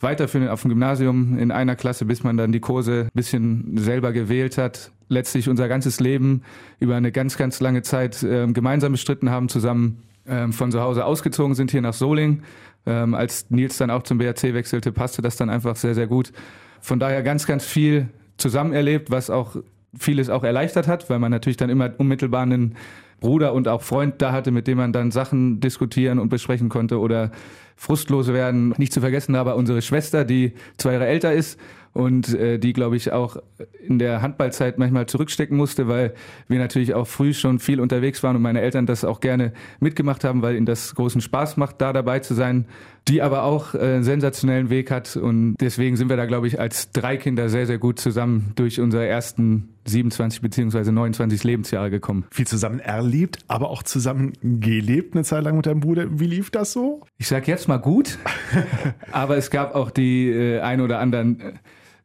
weiterführend 0.00 0.50
auf 0.50 0.60
dem 0.60 0.68
Gymnasium 0.68 1.38
in 1.38 1.50
einer 1.50 1.74
Klasse, 1.74 2.04
bis 2.04 2.22
man 2.22 2.36
dann 2.36 2.52
die 2.52 2.60
Kurse 2.60 3.04
ein 3.06 3.10
bisschen 3.14 3.78
selber 3.78 4.12
gewählt 4.12 4.58
hat. 4.58 4.92
Letztlich 5.08 5.48
unser 5.48 5.68
ganzes 5.68 6.00
Leben 6.00 6.42
über 6.80 6.96
eine 6.96 7.12
ganz, 7.12 7.38
ganz 7.38 7.60
lange 7.60 7.80
Zeit 7.80 8.22
äh, 8.22 8.46
gemeinsam 8.48 8.92
bestritten 8.92 9.30
haben, 9.30 9.48
zusammen 9.48 10.02
ähm, 10.28 10.52
von 10.52 10.70
zu 10.70 10.80
Hause 10.80 11.04
ausgezogen 11.04 11.54
sind 11.54 11.70
hier 11.70 11.82
nach 11.82 11.94
Soling. 11.94 12.42
Ähm, 12.86 13.14
als 13.14 13.50
Nils 13.50 13.78
dann 13.78 13.90
auch 13.90 14.02
zum 14.02 14.18
BRC 14.18 14.54
wechselte, 14.54 14.92
passte 14.92 15.22
das 15.22 15.36
dann 15.36 15.50
einfach 15.50 15.76
sehr, 15.76 15.94
sehr 15.94 16.06
gut. 16.06 16.32
Von 16.80 17.00
daher 17.00 17.22
ganz, 17.22 17.46
ganz 17.46 17.64
viel 17.64 18.08
zusammen 18.36 18.72
erlebt, 18.72 19.10
was 19.10 19.30
auch 19.30 19.56
vieles 19.98 20.30
auch 20.30 20.44
erleichtert 20.44 20.88
hat, 20.88 21.08
weil 21.10 21.18
man 21.18 21.30
natürlich 21.30 21.56
dann 21.56 21.70
immer 21.70 21.90
unmittelbar 21.98 22.42
einen 22.42 22.76
Bruder 23.20 23.54
und 23.54 23.66
auch 23.66 23.82
Freund 23.82 24.20
da 24.20 24.32
hatte, 24.32 24.50
mit 24.50 24.66
dem 24.66 24.78
man 24.78 24.92
dann 24.92 25.10
Sachen 25.10 25.60
diskutieren 25.60 26.18
und 26.18 26.28
besprechen 26.28 26.68
konnte 26.68 27.00
oder 27.00 27.30
frustlos 27.76 28.32
werden. 28.32 28.74
Nicht 28.78 28.92
zu 28.92 29.00
vergessen 29.00 29.34
aber 29.34 29.56
unsere 29.56 29.82
Schwester, 29.82 30.24
die 30.24 30.52
zwei 30.76 30.92
Jahre 30.92 31.06
älter 31.06 31.32
ist 31.32 31.58
und 31.96 32.34
äh, 32.34 32.58
die, 32.58 32.74
glaube 32.74 32.96
ich, 32.96 33.12
auch 33.12 33.38
in 33.80 33.98
der 33.98 34.20
Handballzeit 34.20 34.78
manchmal 34.78 35.06
zurückstecken 35.06 35.56
musste, 35.56 35.88
weil 35.88 36.12
wir 36.46 36.58
natürlich 36.58 36.92
auch 36.92 37.06
früh 37.06 37.32
schon 37.32 37.58
viel 37.58 37.80
unterwegs 37.80 38.22
waren 38.22 38.36
und 38.36 38.42
meine 38.42 38.60
Eltern 38.60 38.84
das 38.84 39.04
auch 39.04 39.20
gerne 39.20 39.52
mitgemacht 39.80 40.22
haben, 40.22 40.42
weil 40.42 40.56
ihnen 40.56 40.66
das 40.66 40.94
großen 40.94 41.22
Spaß 41.22 41.56
macht, 41.56 41.80
da 41.80 41.94
dabei 41.94 42.18
zu 42.18 42.34
sein, 42.34 42.66
die 43.08 43.22
aber 43.22 43.44
auch 43.44 43.74
äh, 43.74 43.78
einen 43.78 44.04
sensationellen 44.04 44.68
Weg 44.68 44.90
hat 44.90 45.16
und 45.16 45.54
deswegen 45.60 45.96
sind 45.96 46.10
wir 46.10 46.16
da, 46.16 46.26
glaube 46.26 46.48
ich, 46.48 46.60
als 46.60 46.90
drei 46.90 47.16
Kinder 47.16 47.48
sehr, 47.48 47.66
sehr 47.66 47.78
gut 47.78 47.98
zusammen 47.98 48.52
durch 48.56 48.78
unsere 48.80 49.06
ersten 49.06 49.70
27 49.86 50.40
beziehungsweise 50.40 50.92
29 50.92 51.44
Lebensjahre 51.44 51.90
gekommen. 51.90 52.24
Viel 52.30 52.46
zusammen 52.46 52.80
erlebt, 52.80 53.38
aber 53.48 53.70
auch 53.70 53.84
zusammen 53.84 54.32
gelebt 54.42 55.14
eine 55.14 55.24
Zeit 55.24 55.44
lang 55.44 55.56
mit 55.56 55.66
deinem 55.66 55.80
Bruder. 55.80 56.06
Wie 56.18 56.26
lief 56.26 56.50
das 56.50 56.72
so? 56.72 57.02
Ich 57.16 57.28
sag 57.28 57.48
jetzt 57.48 57.68
mal 57.68 57.78
gut, 57.78 58.18
aber 59.12 59.36
es 59.36 59.50
gab 59.50 59.74
auch 59.74 59.90
die 59.90 60.28
äh, 60.28 60.60
ein 60.60 60.80
oder 60.80 60.98
anderen 60.98 61.40
äh, 61.40 61.52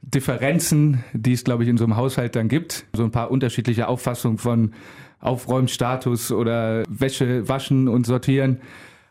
Differenzen, 0.01 1.03
die 1.13 1.33
es, 1.33 1.43
glaube 1.43 1.63
ich, 1.63 1.69
in 1.69 1.77
so 1.77 1.83
einem 1.83 1.95
Haushalt 1.95 2.35
dann 2.35 2.47
gibt. 2.47 2.85
So 2.93 3.03
ein 3.03 3.11
paar 3.11 3.31
unterschiedliche 3.31 3.87
Auffassungen 3.87 4.37
von 4.37 4.73
Aufräumstatus 5.19 6.31
oder 6.31 6.83
Wäsche 6.89 7.47
waschen 7.47 7.87
und 7.87 8.05
sortieren. 8.05 8.59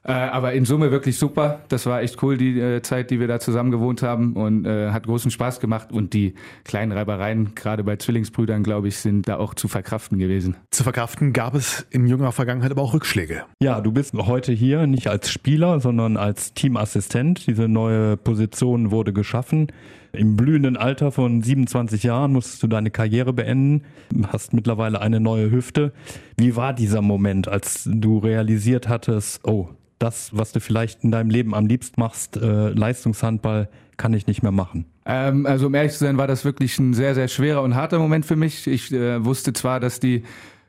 Äh, 0.03 0.13
aber 0.13 0.55
in 0.55 0.65
Summe 0.65 0.91
wirklich 0.91 1.19
super. 1.19 1.61
Das 1.69 1.85
war 1.85 2.01
echt 2.01 2.23
cool, 2.23 2.39
die 2.39 2.59
äh, 2.59 2.81
Zeit, 2.81 3.11
die 3.11 3.21
wir 3.21 3.29
da 3.29 3.39
zusammen 3.39 3.71
gewohnt 3.71 4.03
haben 4.03 4.33
und 4.33 4.65
äh, 4.65 4.93
hat 4.93 5.07
großen 5.07 5.31
Spaß 5.31 5.61
gemacht. 5.61 5.93
Und 5.93 6.15
die 6.15 6.35
kleinen 6.65 6.93
Reibereien, 6.93 7.55
gerade 7.55 7.85
bei 7.85 7.97
Zwillingsbrüdern, 7.97 8.63
glaube 8.63 8.89
ich, 8.89 8.97
sind 8.97 9.29
da 9.29 9.37
auch 9.37 9.55
zu 9.55 9.69
verkraften 9.69 10.19
gewesen. 10.19 10.57
Zu 10.71 10.85
verkraften 10.85 11.35
gab 11.35 11.55
es 11.55 11.87
in 11.91 12.07
jüngerer 12.07 12.33
Vergangenheit 12.33 12.71
aber 12.71 12.81
auch 12.81 12.95
Rückschläge. 12.95 13.45
Ja, 13.61 13.83
du 13.83 13.93
bist 13.93 14.15
heute 14.15 14.53
hier 14.53 14.87
nicht 14.87 15.07
als 15.09 15.31
Spieler, 15.31 15.81
sondern 15.81 16.17
als 16.17 16.55
Teamassistent. 16.55 17.47
Diese 17.47 17.69
neue 17.69 18.17
Position 18.17 18.91
wurde 18.91 19.13
geschaffen. 19.13 19.69
Im 20.13 20.37
blühenden 20.37 20.77
Alter 20.77 21.13
von 21.13 21.43
27 21.43 22.03
Jahren 22.03 22.33
musstest 22.33 22.63
du 22.63 22.67
deine 22.67 22.91
Karriere 22.91 23.33
beenden, 23.33 23.85
hast 24.29 24.53
mittlerweile 24.53 25.01
eine 25.01 25.21
neue 25.21 25.51
Hüfte. 25.51 25.93
Wie 26.37 26.57
war 26.57 26.73
dieser 26.73 27.01
Moment, 27.01 27.47
als 27.47 27.89
du 27.91 28.19
realisiert 28.19 28.89
hattest, 28.89 29.45
oh, 29.45 29.69
das, 29.99 30.31
was 30.37 30.53
du 30.53 30.61
vielleicht 30.61 31.05
in 31.05 31.11
deinem 31.11 31.31
Leben 31.31 31.55
am 31.55 31.67
liebsten 31.67 32.01
machst, 32.01 32.37
äh, 32.37 32.71
Leistungshandball, 32.71 33.69
kann 33.97 34.15
ich 34.15 34.27
nicht 34.27 34.43
mehr 34.43 34.51
machen? 34.51 34.87
Ähm, 35.05 35.47
also 35.47 35.67
um 35.67 35.75
ehrlich 35.75 35.93
zu 35.93 35.99
sein, 35.99 36.17
war 36.17 36.27
das 36.27 36.45
wirklich 36.45 36.79
ein 36.79 36.95
sehr, 36.95 37.15
sehr 37.15 37.29
schwerer 37.29 37.63
und 37.63 37.75
harter 37.75 37.99
Moment 37.99 38.25
für 38.25 38.37
mich. 38.37 38.67
Ich 38.67 38.91
äh, 38.93 39.25
wusste 39.25 39.53
zwar, 39.53 39.79
dass 39.79 40.01
die 40.01 40.25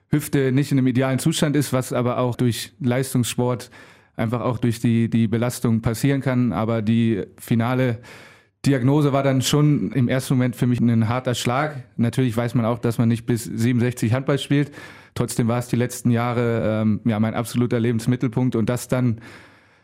Hüfte 0.10 0.52
nicht 0.52 0.72
in 0.72 0.78
einem 0.78 0.88
idealen 0.88 1.20
Zustand 1.20 1.56
ist, 1.56 1.72
was 1.72 1.94
aber 1.94 2.18
auch 2.18 2.36
durch 2.36 2.74
Leistungssport 2.80 3.72
einfach 4.18 4.42
auch 4.42 4.58
durch 4.58 4.80
die, 4.80 5.10
die 5.10 5.28
Belastung 5.28 5.82
passieren 5.82 6.22
kann, 6.22 6.52
aber 6.52 6.82
die 6.82 7.24
finale 7.38 8.00
Diagnose 8.66 9.12
war 9.12 9.24
dann 9.24 9.42
schon 9.42 9.92
im 9.92 10.08
ersten 10.08 10.36
Moment 10.36 10.56
für 10.56 10.68
mich 10.68 10.80
ein 10.80 11.10
harter 11.10 11.34
Schlag. 11.34 11.84
Natürlich 11.98 12.38
weiß 12.38 12.54
man 12.54 12.66
auch, 12.66 12.78
dass 12.78 13.00
man 13.00 13.10
nicht 13.10 13.26
bis 13.26 13.44
67 13.44 14.14
Handball 14.14 14.38
spielt. 14.38 14.72
Trotzdem 15.16 15.48
war 15.48 15.58
es 15.58 15.68
die 15.68 15.76
letzten 15.76 16.12
Jahre 16.12 16.82
ähm, 16.82 17.02
ja 17.06 17.20
mein 17.20 17.34
absoluter 17.34 17.80
Lebensmittelpunkt 17.80 18.56
und 18.56 18.70
das 18.70 18.88
dann 18.88 19.20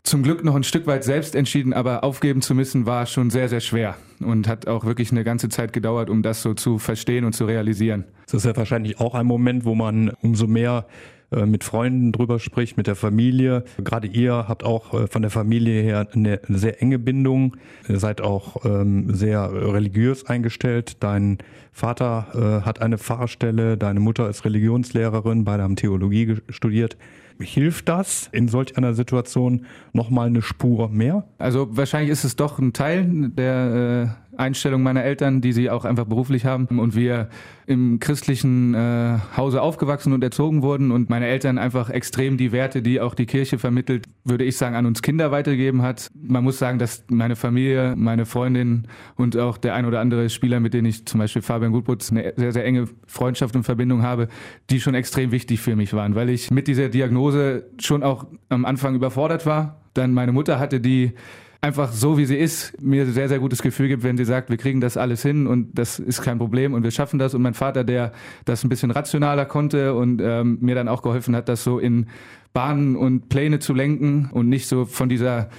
zum 0.02 0.22
Glück 0.22 0.44
noch 0.44 0.54
ein 0.54 0.64
Stück 0.64 0.86
weit 0.86 1.04
selbst 1.04 1.34
entschieden, 1.34 1.72
aber 1.72 2.04
aufgeben 2.04 2.42
zu 2.42 2.54
müssen 2.54 2.86
war 2.86 3.06
schon 3.06 3.30
sehr, 3.30 3.48
sehr 3.48 3.60
schwer 3.60 3.96
und 4.20 4.48
hat 4.48 4.66
auch 4.66 4.84
wirklich 4.84 5.10
eine 5.10 5.24
ganze 5.24 5.48
Zeit 5.48 5.72
gedauert, 5.72 6.10
um 6.10 6.22
das 6.22 6.42
so 6.42 6.54
zu 6.54 6.78
verstehen 6.78 7.24
und 7.24 7.34
zu 7.34 7.44
realisieren. 7.44 8.04
Das 8.26 8.34
ist 8.34 8.44
ja 8.44 8.56
wahrscheinlich 8.56 9.00
auch 9.00 9.14
ein 9.14 9.26
Moment, 9.26 9.64
wo 9.64 9.74
man 9.74 10.10
umso 10.22 10.46
mehr 10.46 10.86
äh, 11.30 11.44
mit 11.44 11.62
Freunden 11.62 12.12
drüber 12.12 12.38
spricht, 12.38 12.78
mit 12.78 12.86
der 12.86 12.96
Familie. 12.96 13.64
Gerade 13.84 14.06
ihr 14.08 14.46
habt 14.48 14.64
auch 14.64 14.94
äh, 14.94 15.06
von 15.08 15.20
der 15.20 15.30
Familie 15.30 15.82
her 15.82 16.08
eine 16.14 16.40
sehr 16.48 16.80
enge 16.80 16.98
Bindung. 16.98 17.56
Ihr 17.86 17.98
seid 17.98 18.22
auch 18.22 18.64
ähm, 18.64 19.14
sehr 19.14 19.52
religiös 19.52 20.24
eingestellt. 20.24 20.96
Dein 21.00 21.38
Vater 21.70 22.60
äh, 22.62 22.64
hat 22.64 22.80
eine 22.80 22.96
Pfarrstelle, 22.96 23.76
deine 23.76 24.00
Mutter 24.00 24.28
ist 24.30 24.44
Religionslehrerin, 24.46 25.44
beide 25.44 25.64
haben 25.64 25.76
Theologie 25.76 26.36
studiert. 26.48 26.96
Hilft 27.40 27.88
das 27.88 28.28
in 28.32 28.48
solch 28.48 28.76
einer 28.76 28.94
Situation 28.94 29.66
nochmal 29.92 30.26
eine 30.26 30.42
Spur 30.42 30.88
mehr? 30.88 31.24
Also 31.38 31.68
wahrscheinlich 31.76 32.10
ist 32.10 32.24
es 32.24 32.36
doch 32.36 32.58
ein 32.58 32.72
Teil 32.72 33.30
der 33.30 34.16
äh, 34.27 34.27
Einstellung 34.38 34.82
meiner 34.82 35.04
Eltern, 35.04 35.40
die 35.40 35.52
sie 35.52 35.70
auch 35.70 35.84
einfach 35.84 36.04
beruflich 36.04 36.44
haben 36.44 36.66
und 36.78 36.94
wir 36.94 37.28
im 37.66 37.98
christlichen 38.00 38.72
äh, 38.74 39.18
Hause 39.36 39.60
aufgewachsen 39.60 40.12
und 40.12 40.24
erzogen 40.24 40.62
wurden 40.62 40.90
und 40.90 41.10
meine 41.10 41.26
Eltern 41.26 41.58
einfach 41.58 41.90
extrem 41.90 42.36
die 42.38 42.50
Werte, 42.50 42.80
die 42.80 43.00
auch 43.00 43.14
die 43.14 43.26
Kirche 43.26 43.58
vermittelt, 43.58 44.06
würde 44.24 44.44
ich 44.44 44.56
sagen, 44.56 44.74
an 44.74 44.86
uns 44.86 45.02
Kinder 45.02 45.30
weitergegeben 45.30 45.82
hat. 45.82 46.08
Man 46.14 46.44
muss 46.44 46.58
sagen, 46.58 46.78
dass 46.78 47.04
meine 47.08 47.36
Familie, 47.36 47.94
meine 47.96 48.24
Freundin 48.24 48.86
und 49.16 49.36
auch 49.36 49.58
der 49.58 49.74
ein 49.74 49.84
oder 49.84 50.00
andere 50.00 50.30
Spieler, 50.30 50.60
mit 50.60 50.72
denen 50.72 50.86
ich 50.86 51.04
zum 51.04 51.20
Beispiel 51.20 51.42
Fabian 51.42 51.72
Gutputz 51.72 52.10
eine 52.10 52.32
sehr, 52.36 52.52
sehr 52.52 52.64
enge 52.64 52.88
Freundschaft 53.06 53.54
und 53.54 53.64
Verbindung 53.64 54.02
habe, 54.02 54.28
die 54.70 54.80
schon 54.80 54.94
extrem 54.94 55.30
wichtig 55.30 55.60
für 55.60 55.76
mich 55.76 55.92
waren, 55.92 56.14
weil 56.14 56.30
ich 56.30 56.50
mit 56.50 56.68
dieser 56.68 56.88
Diagnose 56.88 57.66
schon 57.80 58.02
auch 58.02 58.26
am 58.48 58.64
Anfang 58.64 58.94
überfordert 58.94 59.46
war. 59.46 59.82
Dann 59.94 60.14
meine 60.14 60.32
Mutter 60.32 60.58
hatte, 60.58 60.80
die 60.80 61.12
einfach 61.60 61.92
so 61.92 62.16
wie 62.18 62.24
sie 62.24 62.36
ist, 62.36 62.80
mir 62.80 63.06
sehr, 63.06 63.28
sehr 63.28 63.40
gutes 63.40 63.62
Gefühl 63.62 63.88
gibt, 63.88 64.02
wenn 64.02 64.16
sie 64.16 64.24
sagt, 64.24 64.50
wir 64.50 64.56
kriegen 64.56 64.80
das 64.80 64.96
alles 64.96 65.22
hin 65.22 65.46
und 65.46 65.76
das 65.76 65.98
ist 65.98 66.22
kein 66.22 66.38
Problem 66.38 66.72
und 66.72 66.84
wir 66.84 66.90
schaffen 66.90 67.18
das. 67.18 67.34
Und 67.34 67.42
mein 67.42 67.54
Vater, 67.54 67.84
der 67.84 68.12
das 68.44 68.64
ein 68.64 68.68
bisschen 68.68 68.90
rationaler 68.90 69.44
konnte 69.44 69.94
und 69.94 70.20
ähm, 70.22 70.58
mir 70.60 70.74
dann 70.74 70.88
auch 70.88 71.02
geholfen 71.02 71.34
hat, 71.34 71.48
das 71.48 71.64
so 71.64 71.78
in 71.78 72.06
Bahnen 72.52 72.96
und 72.96 73.28
Pläne 73.28 73.58
zu 73.58 73.74
lenken 73.74 74.30
und 74.32 74.48
nicht 74.48 74.68
so 74.68 74.84
von 74.84 75.08
dieser 75.08 75.50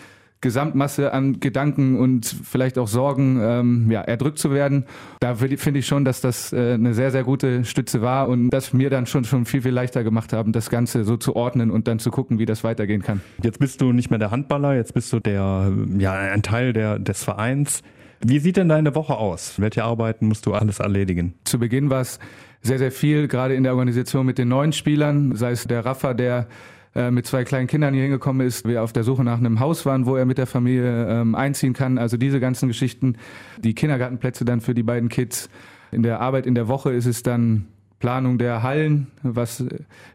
Gesamtmasse 0.41 1.11
an 1.11 1.39
Gedanken 1.39 1.99
und 1.99 2.25
vielleicht 2.25 2.77
auch 2.77 2.87
Sorgen 2.87 3.39
ähm, 3.41 3.91
ja, 3.91 4.01
erdrückt 4.01 4.39
zu 4.39 4.51
werden. 4.51 4.85
Da 5.19 5.35
finde 5.35 5.79
ich 5.79 5.85
schon, 5.85 6.05
dass 6.05 6.21
das 6.21 6.53
äh, 6.53 6.73
eine 6.73 6.93
sehr, 6.93 7.11
sehr 7.11 7.23
gute 7.23 7.65
Stütze 7.65 8.01
war 8.01 8.29
und 8.29 8.49
das 8.49 8.71
mir 8.71 8.89
dann 8.89 9.05
schon, 9.05 9.25
schon 9.25 9.45
viel, 9.45 9.61
viel 9.61 9.73
leichter 9.73 10.03
gemacht 10.03 10.31
haben, 10.31 10.51
das 10.53 10.69
Ganze 10.69 11.03
so 11.03 11.17
zu 11.17 11.35
ordnen 11.35 11.71
und 11.71 11.87
dann 11.87 11.99
zu 11.99 12.09
gucken, 12.09 12.39
wie 12.39 12.45
das 12.45 12.63
weitergehen 12.63 13.01
kann. 13.01 13.21
Jetzt 13.43 13.59
bist 13.59 13.81
du 13.81 13.91
nicht 13.91 14.09
mehr 14.09 14.19
der 14.19 14.31
Handballer, 14.31 14.75
jetzt 14.75 14.93
bist 14.93 15.11
du 15.11 15.19
der, 15.19 15.73
ja, 15.97 16.13
ein 16.13 16.41
Teil 16.41 16.71
der, 16.71 16.99
des 16.99 17.23
Vereins. 17.23 17.81
Wie 18.21 18.39
sieht 18.39 18.57
denn 18.57 18.69
deine 18.69 18.95
Woche 18.95 19.17
aus? 19.17 19.59
Welche 19.59 19.83
Arbeiten 19.83 20.27
musst 20.27 20.45
du 20.45 20.53
alles 20.53 20.79
erledigen? 20.79 21.35
Zu 21.45 21.59
Beginn 21.59 21.89
war 21.89 22.01
es 22.01 22.19
sehr, 22.61 22.77
sehr 22.77 22.91
viel, 22.91 23.27
gerade 23.27 23.55
in 23.55 23.63
der 23.63 23.73
Organisation 23.73 24.25
mit 24.25 24.37
den 24.37 24.49
neuen 24.49 24.73
Spielern, 24.73 25.35
sei 25.35 25.51
es 25.51 25.65
der 25.65 25.85
Raffa, 25.85 26.13
der 26.13 26.47
äh, 26.95 27.11
mit 27.11 27.25
zwei 27.25 27.43
kleinen 27.43 27.67
Kindern 27.67 27.93
hier 27.93 28.03
hingekommen 28.03 28.45
ist, 28.45 28.67
wir 28.67 28.83
auf 28.83 28.93
der 28.93 29.03
Suche 29.03 29.23
nach 29.23 29.37
einem 29.37 29.59
Haus 29.59 29.85
waren, 29.85 30.05
wo 30.05 30.15
er 30.15 30.25
mit 30.25 30.37
der 30.37 30.47
Familie 30.47 31.07
ähm, 31.07 31.35
einziehen 31.35 31.73
kann. 31.73 31.97
Also 31.97 32.17
diese 32.17 32.39
ganzen 32.39 32.67
Geschichten, 32.67 33.15
die 33.57 33.75
Kindergartenplätze 33.75 34.45
dann 34.45 34.61
für 34.61 34.73
die 34.73 34.83
beiden 34.83 35.09
Kids. 35.09 35.49
In 35.91 36.03
der 36.03 36.19
Arbeit 36.19 36.45
in 36.45 36.55
der 36.55 36.67
Woche 36.67 36.91
ist 36.91 37.05
es 37.05 37.23
dann 37.23 37.67
Planung 37.99 38.37
der 38.37 38.63
Hallen, 38.63 39.07
was 39.23 39.63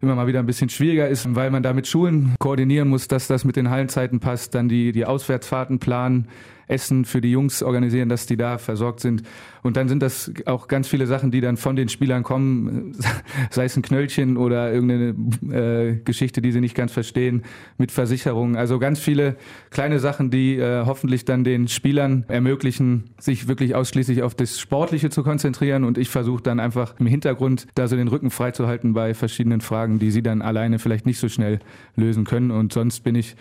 immer 0.00 0.14
mal 0.14 0.26
wieder 0.26 0.38
ein 0.38 0.46
bisschen 0.46 0.70
schwieriger 0.70 1.08
ist, 1.08 1.34
weil 1.34 1.50
man 1.50 1.62
da 1.62 1.72
mit 1.72 1.86
Schulen 1.86 2.34
koordinieren 2.38 2.88
muss, 2.88 3.08
dass 3.08 3.26
das 3.26 3.44
mit 3.44 3.56
den 3.56 3.70
Hallenzeiten 3.70 4.20
passt, 4.20 4.54
dann 4.54 4.68
die, 4.68 4.92
die 4.92 5.04
Auswärtsfahrten 5.04 5.78
planen, 5.78 6.28
Essen 6.66 7.04
für 7.04 7.20
die 7.20 7.30
Jungs 7.30 7.62
organisieren, 7.62 8.08
dass 8.08 8.26
die 8.26 8.36
da 8.36 8.58
versorgt 8.58 9.00
sind. 9.00 9.22
Und 9.62 9.76
dann 9.76 9.88
sind 9.88 10.02
das 10.02 10.30
auch 10.44 10.68
ganz 10.68 10.88
viele 10.88 11.06
Sachen, 11.06 11.30
die 11.30 11.40
dann 11.40 11.56
von 11.56 11.74
den 11.74 11.88
Spielern 11.88 12.22
kommen, 12.22 12.96
sei 13.50 13.64
es 13.64 13.76
ein 13.76 13.82
Knöllchen 13.82 14.36
oder 14.36 14.72
irgendeine 14.72 15.14
äh, 15.52 15.96
Geschichte, 16.04 16.42
die 16.42 16.52
sie 16.52 16.60
nicht 16.60 16.74
ganz 16.74 16.92
verstehen, 16.92 17.42
mit 17.78 17.90
Versicherungen. 17.90 18.56
Also 18.56 18.78
ganz 18.78 18.98
viele 18.98 19.36
kleine 19.70 20.00
Sachen, 20.00 20.30
die 20.30 20.56
äh, 20.56 20.84
hoffentlich 20.84 21.24
dann 21.24 21.44
den 21.44 21.68
Spielern 21.68 22.24
ermöglichen, 22.28 23.10
sich 23.18 23.48
wirklich 23.48 23.74
ausschließlich 23.74 24.22
auf 24.22 24.34
das 24.34 24.60
Sportliche 24.60 25.08
zu 25.10 25.22
konzentrieren. 25.22 25.84
Und 25.84 25.96
ich 25.96 26.10
versuche 26.10 26.42
dann 26.42 26.60
einfach 26.60 26.94
im 26.98 27.06
Hintergrund 27.06 27.66
da 27.74 27.88
so 27.88 27.96
den 27.96 28.08
Rücken 28.08 28.30
freizuhalten 28.30 28.92
bei 28.92 29.14
verschiedenen 29.14 29.62
Fragen, 29.62 29.98
die 29.98 30.10
sie 30.10 30.22
dann 30.22 30.42
alleine 30.42 30.78
vielleicht 30.78 31.06
nicht 31.06 31.18
so 31.18 31.28
schnell 31.28 31.60
lösen 31.96 32.24
können. 32.24 32.50
Und 32.50 32.72
sonst 32.72 33.00
bin 33.00 33.14
ich 33.14 33.34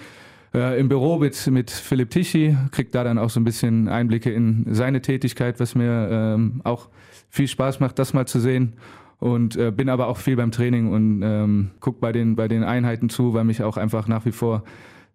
äh, 0.54 0.80
im 0.80 0.90
Büro 0.90 1.18
mit, 1.18 1.48
mit 1.48 1.72
Philipp 1.72 2.12
Tichy, 2.12 2.56
kriegt 2.72 2.94
da 2.96 3.04
dann 3.04 3.18
auch 3.18 3.30
so 3.30 3.40
ein 3.40 3.44
bisschen 3.44 3.88
Einblicke 3.88 4.32
in 4.32 4.66
seine 4.70 5.02
Tätigkeit, 5.02 5.60
was 5.60 5.76
mir 5.76 6.10
ähm, 6.12 6.62
auch 6.64 6.90
viel 7.30 7.48
Spaß 7.48 7.80
macht, 7.80 7.98
das 8.00 8.14
mal 8.14 8.28
zu 8.28 8.40
sehen. 8.40 8.74
Und 9.20 9.56
äh, 9.56 9.72
bin 9.72 9.90
aber 9.90 10.08
auch 10.08 10.18
viel 10.18 10.36
beim 10.36 10.52
Training 10.52 10.92
und 10.92 11.22
ähm, 11.24 11.72
guck 11.80 12.02
bei 12.02 12.12
den, 12.12 12.36
bei 12.36 12.48
den 12.50 12.64
Einheiten 12.64 13.10
zu, 13.10 13.34
weil 13.34 13.46
mich 13.46 13.64
auch 13.64 13.78
einfach 13.78 14.08
nach 14.08 14.26
wie 14.26 14.34
vor 14.34 14.64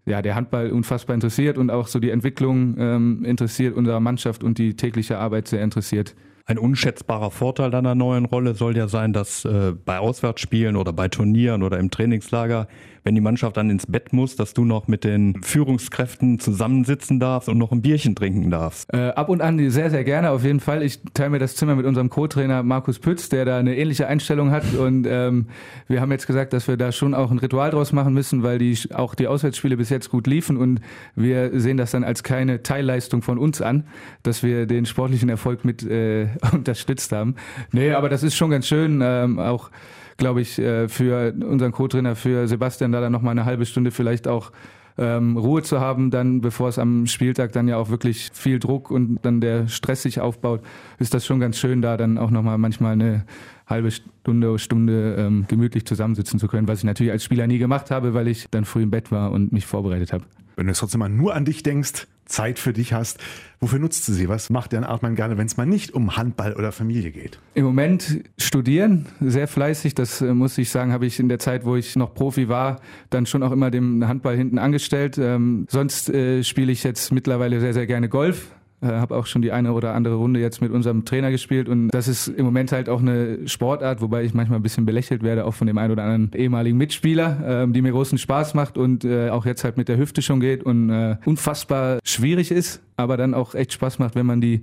ja, 0.06 0.22
der 0.22 0.34
Handball 0.34 0.70
unfassbar 0.70 1.14
interessiert 1.14 1.58
und 1.58 1.70
auch 1.70 1.86
so 1.86 2.00
die 2.00 2.10
Entwicklung 2.10 2.76
ähm, 2.78 3.24
interessiert 3.24 3.76
unserer 3.76 4.00
Mannschaft 4.00 4.42
und 4.42 4.58
die 4.58 4.74
tägliche 4.74 5.18
Arbeit 5.18 5.48
sehr 5.48 5.62
interessiert. 5.62 6.14
Ein 6.46 6.56
unschätzbarer 6.56 7.30
Vorteil 7.30 7.70
deiner 7.70 7.94
neuen 7.94 8.24
Rolle 8.24 8.54
soll 8.54 8.74
ja 8.74 8.88
sein, 8.88 9.12
dass 9.12 9.44
äh, 9.44 9.74
bei 9.84 9.98
Auswärtsspielen 9.98 10.76
oder 10.76 10.94
bei 10.94 11.08
Turnieren 11.08 11.62
oder 11.62 11.78
im 11.78 11.90
Trainingslager 11.90 12.68
wenn 13.08 13.14
die 13.14 13.22
Mannschaft 13.22 13.56
dann 13.56 13.70
ins 13.70 13.86
Bett 13.86 14.12
muss, 14.12 14.36
dass 14.36 14.52
du 14.52 14.66
noch 14.66 14.86
mit 14.86 15.02
den 15.02 15.42
Führungskräften 15.42 16.40
zusammensitzen 16.40 17.18
darfst 17.18 17.48
und 17.48 17.56
noch 17.56 17.72
ein 17.72 17.80
Bierchen 17.80 18.14
trinken 18.14 18.50
darfst. 18.50 18.92
Äh, 18.92 19.12
ab 19.12 19.30
und 19.30 19.40
an 19.40 19.70
sehr, 19.70 19.88
sehr 19.88 20.04
gerne, 20.04 20.28
auf 20.28 20.44
jeden 20.44 20.60
Fall. 20.60 20.82
Ich 20.82 21.00
teile 21.14 21.30
mir 21.30 21.38
das 21.38 21.56
Zimmer 21.56 21.74
mit 21.74 21.86
unserem 21.86 22.10
Co-Trainer 22.10 22.62
Markus 22.62 22.98
Pütz, 22.98 23.30
der 23.30 23.46
da 23.46 23.56
eine 23.56 23.78
ähnliche 23.78 24.08
Einstellung 24.08 24.50
hat. 24.50 24.74
Und 24.74 25.06
ähm, 25.08 25.46
wir 25.86 26.02
haben 26.02 26.12
jetzt 26.12 26.26
gesagt, 26.26 26.52
dass 26.52 26.68
wir 26.68 26.76
da 26.76 26.92
schon 26.92 27.14
auch 27.14 27.30
ein 27.30 27.38
Ritual 27.38 27.70
draus 27.70 27.94
machen 27.94 28.12
müssen, 28.12 28.42
weil 28.42 28.58
die 28.58 28.76
auch 28.92 29.14
die 29.14 29.26
Auswärtsspiele 29.26 29.78
bis 29.78 29.88
jetzt 29.88 30.10
gut 30.10 30.26
liefen 30.26 30.58
und 30.58 30.82
wir 31.16 31.58
sehen 31.58 31.78
das 31.78 31.92
dann 31.92 32.04
als 32.04 32.22
keine 32.22 32.62
Teilleistung 32.62 33.22
von 33.22 33.38
uns 33.38 33.62
an, 33.62 33.84
dass 34.22 34.42
wir 34.42 34.66
den 34.66 34.84
sportlichen 34.84 35.30
Erfolg 35.30 35.64
mit 35.64 35.82
äh, 35.82 36.28
unterstützt 36.52 37.12
haben. 37.12 37.36
Nee, 37.72 37.92
aber 37.92 38.10
das 38.10 38.22
ist 38.22 38.36
schon 38.36 38.50
ganz 38.50 38.66
schön, 38.66 39.00
ähm, 39.02 39.38
auch 39.38 39.70
glaube 40.18 40.42
ich, 40.42 40.58
äh, 40.58 40.88
für 40.88 41.32
unseren 41.32 41.72
Co-Trainer, 41.72 42.14
für 42.14 42.46
Sebastian, 42.46 42.92
da 42.92 43.00
dann 43.00 43.12
nochmal 43.12 43.32
eine 43.32 43.46
halbe 43.46 43.64
Stunde 43.64 43.90
vielleicht 43.90 44.28
auch 44.28 44.52
ähm, 44.98 45.36
Ruhe 45.36 45.62
zu 45.62 45.80
haben, 45.80 46.10
dann 46.10 46.40
bevor 46.40 46.68
es 46.68 46.78
am 46.78 47.06
Spieltag 47.06 47.52
dann 47.52 47.68
ja 47.68 47.76
auch 47.76 47.88
wirklich 47.88 48.30
viel 48.34 48.58
Druck 48.58 48.90
und 48.90 49.20
dann 49.22 49.40
der 49.40 49.68
Stress 49.68 50.02
sich 50.02 50.20
aufbaut, 50.20 50.60
ist 50.98 51.14
das 51.14 51.24
schon 51.24 51.40
ganz 51.40 51.56
schön, 51.56 51.80
da 51.80 51.96
dann 51.96 52.18
auch 52.18 52.30
nochmal 52.30 52.58
manchmal 52.58 52.92
eine 52.92 53.24
halbe 53.68 53.90
Stunde, 53.90 54.58
Stunde 54.58 55.16
ähm, 55.18 55.44
gemütlich 55.48 55.84
zusammensitzen 55.84 56.38
zu 56.38 56.48
können, 56.48 56.68
was 56.68 56.78
ich 56.78 56.84
natürlich 56.84 57.12
als 57.12 57.24
Spieler 57.24 57.46
nie 57.46 57.58
gemacht 57.58 57.90
habe, 57.90 58.14
weil 58.14 58.28
ich 58.28 58.48
dann 58.50 58.64
früh 58.64 58.82
im 58.82 58.90
Bett 58.90 59.12
war 59.12 59.30
und 59.30 59.52
mich 59.52 59.66
vorbereitet 59.66 60.12
habe. 60.12 60.24
Wenn 60.56 60.66
du 60.66 60.70
jetzt 60.70 60.80
trotzdem 60.80 60.98
mal 61.00 61.08
nur 61.08 61.34
an 61.34 61.44
dich 61.44 61.62
denkst, 61.62 62.08
Zeit 62.28 62.58
für 62.58 62.72
dich 62.72 62.92
hast, 62.92 63.18
wofür 63.58 63.78
nutzt 63.78 64.06
du 64.08 64.12
sie? 64.12 64.28
Was 64.28 64.50
macht 64.50 64.72
Jan 64.72 64.84
Artmann 64.84 65.14
gerne, 65.14 65.38
wenn 65.38 65.46
es 65.46 65.56
mal 65.56 65.66
nicht 65.66 65.92
um 65.94 66.16
Handball 66.16 66.54
oder 66.54 66.72
Familie 66.72 67.10
geht? 67.10 67.38
Im 67.54 67.64
Moment 67.64 68.22
studieren, 68.38 69.06
sehr 69.20 69.48
fleißig. 69.48 69.94
Das 69.94 70.20
äh, 70.20 70.34
muss 70.34 70.58
ich 70.58 70.70
sagen, 70.70 70.92
habe 70.92 71.06
ich 71.06 71.18
in 71.18 71.28
der 71.28 71.38
Zeit, 71.38 71.64
wo 71.64 71.76
ich 71.76 71.96
noch 71.96 72.14
Profi 72.14 72.48
war, 72.48 72.80
dann 73.10 73.26
schon 73.26 73.42
auch 73.42 73.52
immer 73.52 73.70
dem 73.70 74.06
Handball 74.06 74.36
hinten 74.36 74.58
angestellt. 74.58 75.16
Ähm, 75.18 75.66
sonst 75.68 76.10
äh, 76.10 76.44
spiele 76.44 76.70
ich 76.70 76.84
jetzt 76.84 77.12
mittlerweile 77.12 77.60
sehr, 77.60 77.72
sehr 77.72 77.86
gerne 77.86 78.08
Golf. 78.08 78.50
Äh, 78.80 78.86
habe 78.86 79.16
auch 79.16 79.26
schon 79.26 79.42
die 79.42 79.50
eine 79.50 79.72
oder 79.72 79.94
andere 79.94 80.14
Runde 80.14 80.38
jetzt 80.38 80.60
mit 80.60 80.70
unserem 80.70 81.04
Trainer 81.04 81.32
gespielt 81.32 81.68
und 81.68 81.88
das 81.88 82.06
ist 82.06 82.28
im 82.28 82.44
Moment 82.44 82.70
halt 82.70 82.88
auch 82.88 83.00
eine 83.00 83.48
Sportart, 83.48 84.00
wobei 84.00 84.22
ich 84.22 84.34
manchmal 84.34 84.60
ein 84.60 84.62
bisschen 84.62 84.86
belächelt 84.86 85.24
werde, 85.24 85.46
auch 85.46 85.54
von 85.54 85.66
dem 85.66 85.78
einen 85.78 85.90
oder 85.90 86.04
anderen 86.04 86.30
ehemaligen 86.32 86.78
Mitspieler, 86.78 87.64
äh, 87.64 87.72
die 87.72 87.82
mir 87.82 87.90
großen 87.90 88.18
Spaß 88.18 88.54
macht 88.54 88.78
und 88.78 89.04
äh, 89.04 89.30
auch 89.30 89.46
jetzt 89.46 89.64
halt 89.64 89.78
mit 89.78 89.88
der 89.88 89.98
Hüfte 89.98 90.22
schon 90.22 90.38
geht 90.38 90.62
und 90.62 90.90
äh, 90.90 91.16
unfassbar 91.24 91.98
schwierig 92.04 92.52
ist, 92.52 92.80
aber 92.96 93.16
dann 93.16 93.34
auch 93.34 93.56
echt 93.56 93.72
Spaß 93.72 93.98
macht, 93.98 94.14
wenn 94.14 94.26
man 94.26 94.40
die 94.40 94.62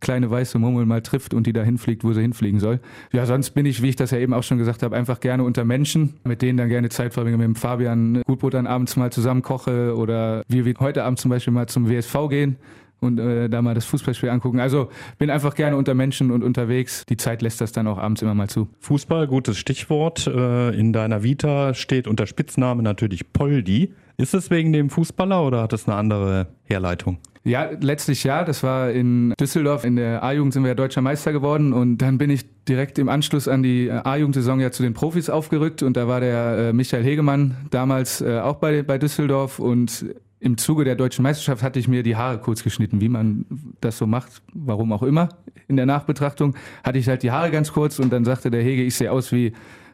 kleine 0.00 0.28
weiße 0.28 0.58
Mummel 0.58 0.84
mal 0.84 1.00
trifft 1.00 1.32
und 1.32 1.46
die 1.46 1.52
da 1.52 1.62
hinfliegt, 1.62 2.02
wo 2.02 2.12
sie 2.12 2.20
hinfliegen 2.20 2.58
soll. 2.58 2.80
Ja, 3.12 3.26
sonst 3.26 3.50
bin 3.50 3.64
ich, 3.64 3.80
wie 3.80 3.90
ich 3.90 3.96
das 3.96 4.10
ja 4.10 4.18
eben 4.18 4.34
auch 4.34 4.42
schon 4.42 4.58
gesagt 4.58 4.82
habe, 4.82 4.96
einfach 4.96 5.20
gerne 5.20 5.44
unter 5.44 5.64
Menschen, 5.64 6.14
mit 6.24 6.42
denen 6.42 6.58
dann 6.58 6.68
gerne 6.68 6.88
Zeit 6.88 7.14
verbringe, 7.14 7.38
mit 7.38 7.46
dem 7.46 7.54
Fabian 7.54 8.22
Gutbrot 8.26 8.54
dann 8.54 8.66
abends 8.66 8.96
mal 8.96 9.12
zusammen 9.12 9.42
koche 9.42 9.96
oder 9.96 10.42
wir 10.48 10.64
wie 10.64 10.74
heute 10.80 11.04
Abend 11.04 11.20
zum 11.20 11.30
Beispiel 11.30 11.52
mal 11.52 11.68
zum 11.68 11.88
WSV 11.88 12.28
gehen 12.28 12.56
und 13.02 13.18
äh, 13.18 13.48
da 13.48 13.62
mal 13.62 13.74
das 13.74 13.84
Fußballspiel 13.86 14.28
angucken. 14.28 14.60
Also 14.60 14.88
bin 15.18 15.30
einfach 15.30 15.54
gerne 15.54 15.76
unter 15.76 15.94
Menschen 15.94 16.30
und 16.30 16.42
unterwegs. 16.42 17.04
Die 17.08 17.16
Zeit 17.16 17.42
lässt 17.42 17.60
das 17.60 17.72
dann 17.72 17.86
auch 17.86 17.98
abends 17.98 18.22
immer 18.22 18.34
mal 18.34 18.48
zu. 18.48 18.68
Fußball, 18.80 19.26
gutes 19.26 19.58
Stichwort. 19.58 20.26
Äh, 20.26 20.70
in 20.78 20.92
deiner 20.92 21.22
Vita 21.22 21.74
steht 21.74 22.06
unter 22.06 22.26
Spitzname 22.26 22.82
natürlich 22.82 23.32
Poldi. 23.32 23.92
Ist 24.16 24.34
es 24.34 24.50
wegen 24.50 24.72
dem 24.72 24.90
Fußballer 24.90 25.44
oder 25.44 25.62
hat 25.62 25.72
es 25.72 25.88
eine 25.88 25.96
andere 25.96 26.48
Herleitung? 26.64 27.18
Ja, 27.44 27.70
letztlich 27.80 28.22
ja. 28.22 28.44
Das 28.44 28.62
war 28.62 28.90
in 28.90 29.34
Düsseldorf. 29.40 29.84
In 29.84 29.96
der 29.96 30.22
A-Jugend 30.22 30.52
sind 30.52 30.62
wir 30.62 30.68
ja 30.68 30.74
deutscher 30.74 31.00
Meister 31.00 31.32
geworden 31.32 31.72
und 31.72 31.98
dann 31.98 32.18
bin 32.18 32.30
ich 32.30 32.44
direkt 32.68 32.98
im 32.98 33.08
Anschluss 33.08 33.48
an 33.48 33.64
die 33.64 33.90
A-Jugendsaison 33.90 34.60
ja 34.60 34.70
zu 34.70 34.84
den 34.84 34.94
Profis 34.94 35.28
aufgerückt 35.28 35.82
und 35.82 35.96
da 35.96 36.06
war 36.06 36.20
der 36.20 36.68
äh, 36.68 36.72
Michael 36.72 37.02
Hegemann 37.02 37.56
damals 37.70 38.20
äh, 38.20 38.38
auch 38.38 38.56
bei, 38.56 38.84
bei 38.84 38.98
Düsseldorf 38.98 39.58
und 39.58 40.06
im 40.42 40.58
Zuge 40.58 40.84
der 40.84 40.96
deutschen 40.96 41.22
Meisterschaft 41.22 41.62
hatte 41.62 41.78
ich 41.78 41.86
mir 41.86 42.02
die 42.02 42.16
Haare 42.16 42.38
kurz 42.38 42.64
geschnitten, 42.64 43.00
wie 43.00 43.08
man 43.08 43.46
das 43.80 43.96
so 43.96 44.08
macht, 44.08 44.42
warum 44.52 44.92
auch 44.92 45.04
immer. 45.04 45.28
In 45.68 45.76
der 45.76 45.86
Nachbetrachtung 45.86 46.56
hatte 46.82 46.98
ich 46.98 47.08
halt 47.08 47.22
die 47.22 47.30
Haare 47.30 47.52
ganz 47.52 47.72
kurz 47.72 48.00
und 48.00 48.12
dann 48.12 48.24
sagte 48.24 48.50
der 48.50 48.60
Hege, 48.60 48.82
ich 48.82 48.96
sehe 48.96 49.12
aus 49.12 49.30
wie 49.30 49.52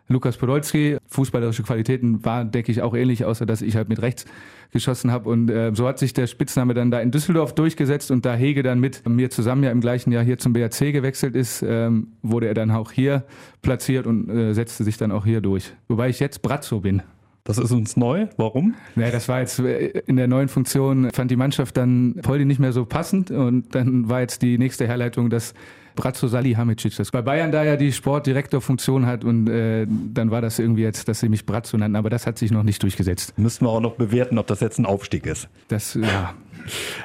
Lukas 0.08 0.38
Podolski. 0.38 0.96
Fußballerische 1.06 1.62
Qualitäten 1.64 2.24
war, 2.24 2.46
denke 2.46 2.72
ich, 2.72 2.80
auch 2.80 2.94
ähnlich, 2.94 3.26
außer 3.26 3.44
dass 3.44 3.60
ich 3.60 3.76
halt 3.76 3.90
mit 3.90 4.00
rechts 4.00 4.24
geschossen 4.70 5.12
habe. 5.12 5.28
Und 5.28 5.50
äh, 5.50 5.72
so 5.74 5.86
hat 5.86 5.98
sich 5.98 6.14
der 6.14 6.26
Spitzname 6.26 6.72
dann 6.72 6.90
da 6.90 7.00
in 7.00 7.10
Düsseldorf 7.10 7.54
durchgesetzt 7.54 8.10
und 8.10 8.24
da 8.24 8.34
Hege 8.34 8.62
dann 8.62 8.80
mit 8.80 9.06
mir 9.06 9.28
zusammen 9.28 9.62
ja 9.64 9.70
im 9.70 9.82
gleichen 9.82 10.12
Jahr 10.12 10.24
hier 10.24 10.38
zum 10.38 10.54
BRC 10.54 10.94
gewechselt 10.94 11.36
ist, 11.36 11.62
ähm, 11.62 12.08
wurde 12.22 12.46
er 12.46 12.54
dann 12.54 12.70
auch 12.70 12.90
hier 12.90 13.24
platziert 13.60 14.06
und 14.06 14.30
äh, 14.30 14.54
setzte 14.54 14.82
sich 14.82 14.96
dann 14.96 15.12
auch 15.12 15.26
hier 15.26 15.42
durch. 15.42 15.74
Wobei 15.88 16.08
ich 16.08 16.20
jetzt 16.20 16.40
Brazzo 16.40 16.80
bin. 16.80 17.02
Das 17.48 17.56
ist 17.56 17.72
uns 17.72 17.96
neu. 17.96 18.26
Warum? 18.36 18.74
Naja, 18.94 19.10
das 19.10 19.26
war 19.26 19.40
jetzt 19.40 19.58
äh, 19.58 20.02
in 20.06 20.16
der 20.16 20.28
neuen 20.28 20.48
Funktion, 20.48 21.10
fand 21.10 21.30
die 21.30 21.36
Mannschaft 21.36 21.78
dann 21.78 22.14
Poldi 22.22 22.44
nicht 22.44 22.60
mehr 22.60 22.72
so 22.72 22.84
passend 22.84 23.30
und 23.30 23.74
dann 23.74 24.08
war 24.10 24.20
jetzt 24.20 24.42
die 24.42 24.58
nächste 24.58 24.86
Herleitung, 24.86 25.30
dass 25.30 25.54
Bratzo 25.96 26.28
Salihamidzic, 26.28 26.94
das 26.96 27.10
bei 27.10 27.22
Bayern 27.22 27.50
da 27.50 27.64
ja 27.64 27.76
die 27.76 27.92
Sportdirektorfunktion 27.92 29.06
hat 29.06 29.24
und 29.24 29.48
äh, 29.48 29.86
dann 29.88 30.30
war 30.30 30.42
das 30.42 30.58
irgendwie 30.58 30.82
jetzt, 30.82 31.08
dass 31.08 31.20
sie 31.20 31.30
mich 31.30 31.46
Bratzo 31.46 31.78
nannten, 31.78 31.96
aber 31.96 32.10
das 32.10 32.26
hat 32.26 32.38
sich 32.38 32.50
noch 32.50 32.64
nicht 32.64 32.82
durchgesetzt. 32.82 33.36
Müssen 33.38 33.64
wir 33.64 33.70
auch 33.70 33.80
noch 33.80 33.94
bewerten, 33.94 34.36
ob 34.36 34.46
das 34.46 34.60
jetzt 34.60 34.78
ein 34.78 34.84
Aufstieg 34.84 35.24
ist. 35.24 35.48
Das, 35.68 35.94
ja. 35.94 36.34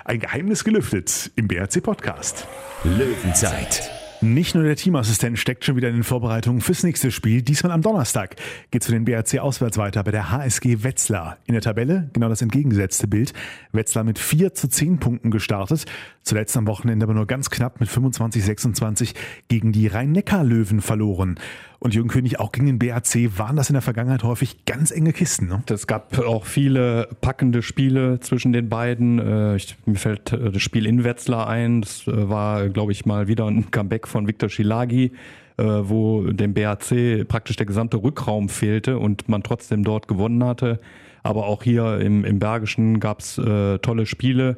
Ein 0.03 0.19
Geheimnis 0.19 0.65
gelüftet 0.65 1.31
im 1.37 1.47
BRC 1.47 1.81
Podcast. 1.81 2.47
Löwenzeit. 2.83 4.02
Nicht 4.23 4.55
nur 4.55 4.63
der 4.63 4.77
Teamassistent 4.77 5.37
steckt 5.37 5.65
schon 5.65 5.75
wieder 5.75 5.89
in 5.89 5.95
den 5.95 6.05
Vorbereitungen 6.05 6.61
fürs 6.61 6.83
nächste 6.83 7.11
Spiel. 7.11 7.41
Diesmal 7.41 7.73
am 7.73 7.81
Donnerstag 7.81 8.37
geht 8.71 8.81
es 8.81 8.85
für 8.85 8.93
den 8.93 9.03
BRC 9.03 9.39
auswärts 9.39 9.77
weiter 9.77 10.01
bei 10.01 10.11
der 10.11 10.31
HSG 10.31 10.81
Wetzlar. 10.83 11.39
In 11.45 11.55
der 11.55 11.61
Tabelle 11.61 12.09
genau 12.13 12.29
das 12.29 12.41
entgegengesetzte 12.41 13.07
Bild. 13.07 13.33
Wetzlar 13.73 14.05
mit 14.05 14.19
4 14.19 14.53
zu 14.53 14.69
10 14.69 14.99
Punkten 14.99 15.29
gestartet. 15.29 15.83
Zuletzt 16.21 16.55
am 16.55 16.67
Wochenende 16.67 17.03
aber 17.03 17.13
nur 17.13 17.27
ganz 17.27 17.49
knapp 17.49 17.81
mit 17.81 17.89
25-26 17.89 19.13
gegen 19.49 19.73
die 19.73 19.87
Rhein-Neckar-Löwen 19.87 20.79
verloren. 20.79 21.37
Und 21.83 21.93
Jürgen 21.93 22.07
König, 22.07 22.39
auch 22.39 22.53
gegen 22.53 22.65
den 22.65 22.79
BAC 22.79 23.37
waren 23.37 23.57
das 23.57 23.69
in 23.69 23.73
der 23.73 23.81
Vergangenheit 23.81 24.23
häufig 24.23 24.63
ganz 24.63 24.89
enge 24.89 25.11
Kisten. 25.11 25.49
Ne? 25.49 25.63
Es 25.69 25.85
gab 25.85 26.17
auch 26.17 26.45
viele 26.45 27.09
packende 27.19 27.61
Spiele 27.61 28.21
zwischen 28.21 28.53
den 28.53 28.69
beiden. 28.69 29.19
Äh, 29.19 29.57
ich, 29.57 29.75
mir 29.85 29.97
fällt 29.97 30.31
äh, 30.31 30.49
das 30.49 30.61
Spiel 30.61 30.85
in 30.85 31.03
Wetzlar 31.03 31.49
ein. 31.49 31.81
Das 31.81 32.07
äh, 32.07 32.29
war, 32.29 32.69
glaube 32.69 32.93
ich, 32.93 33.05
mal 33.05 33.27
wieder 33.27 33.47
ein 33.47 33.69
Comeback 33.69 34.07
von 34.07 34.27
Viktor 34.29 34.47
Schilagi, 34.47 35.11
wo 35.57 36.23
dem 36.31 36.55
BAC 36.55 37.27
praktisch 37.27 37.57
der 37.57 37.67
gesamte 37.67 37.97
Rückraum 37.97 38.49
fehlte 38.49 38.97
und 38.97 39.29
man 39.29 39.43
trotzdem 39.43 39.83
dort 39.83 40.07
gewonnen 40.07 40.43
hatte. 40.43 40.79
Aber 41.21 41.45
auch 41.45 41.63
hier 41.63 41.99
im, 41.99 42.23
im 42.25 42.39
Bergischen 42.39 43.01
gab 43.01 43.19
es 43.19 43.37
äh, 43.37 43.77
tolle 43.79 44.05
Spiele 44.05 44.57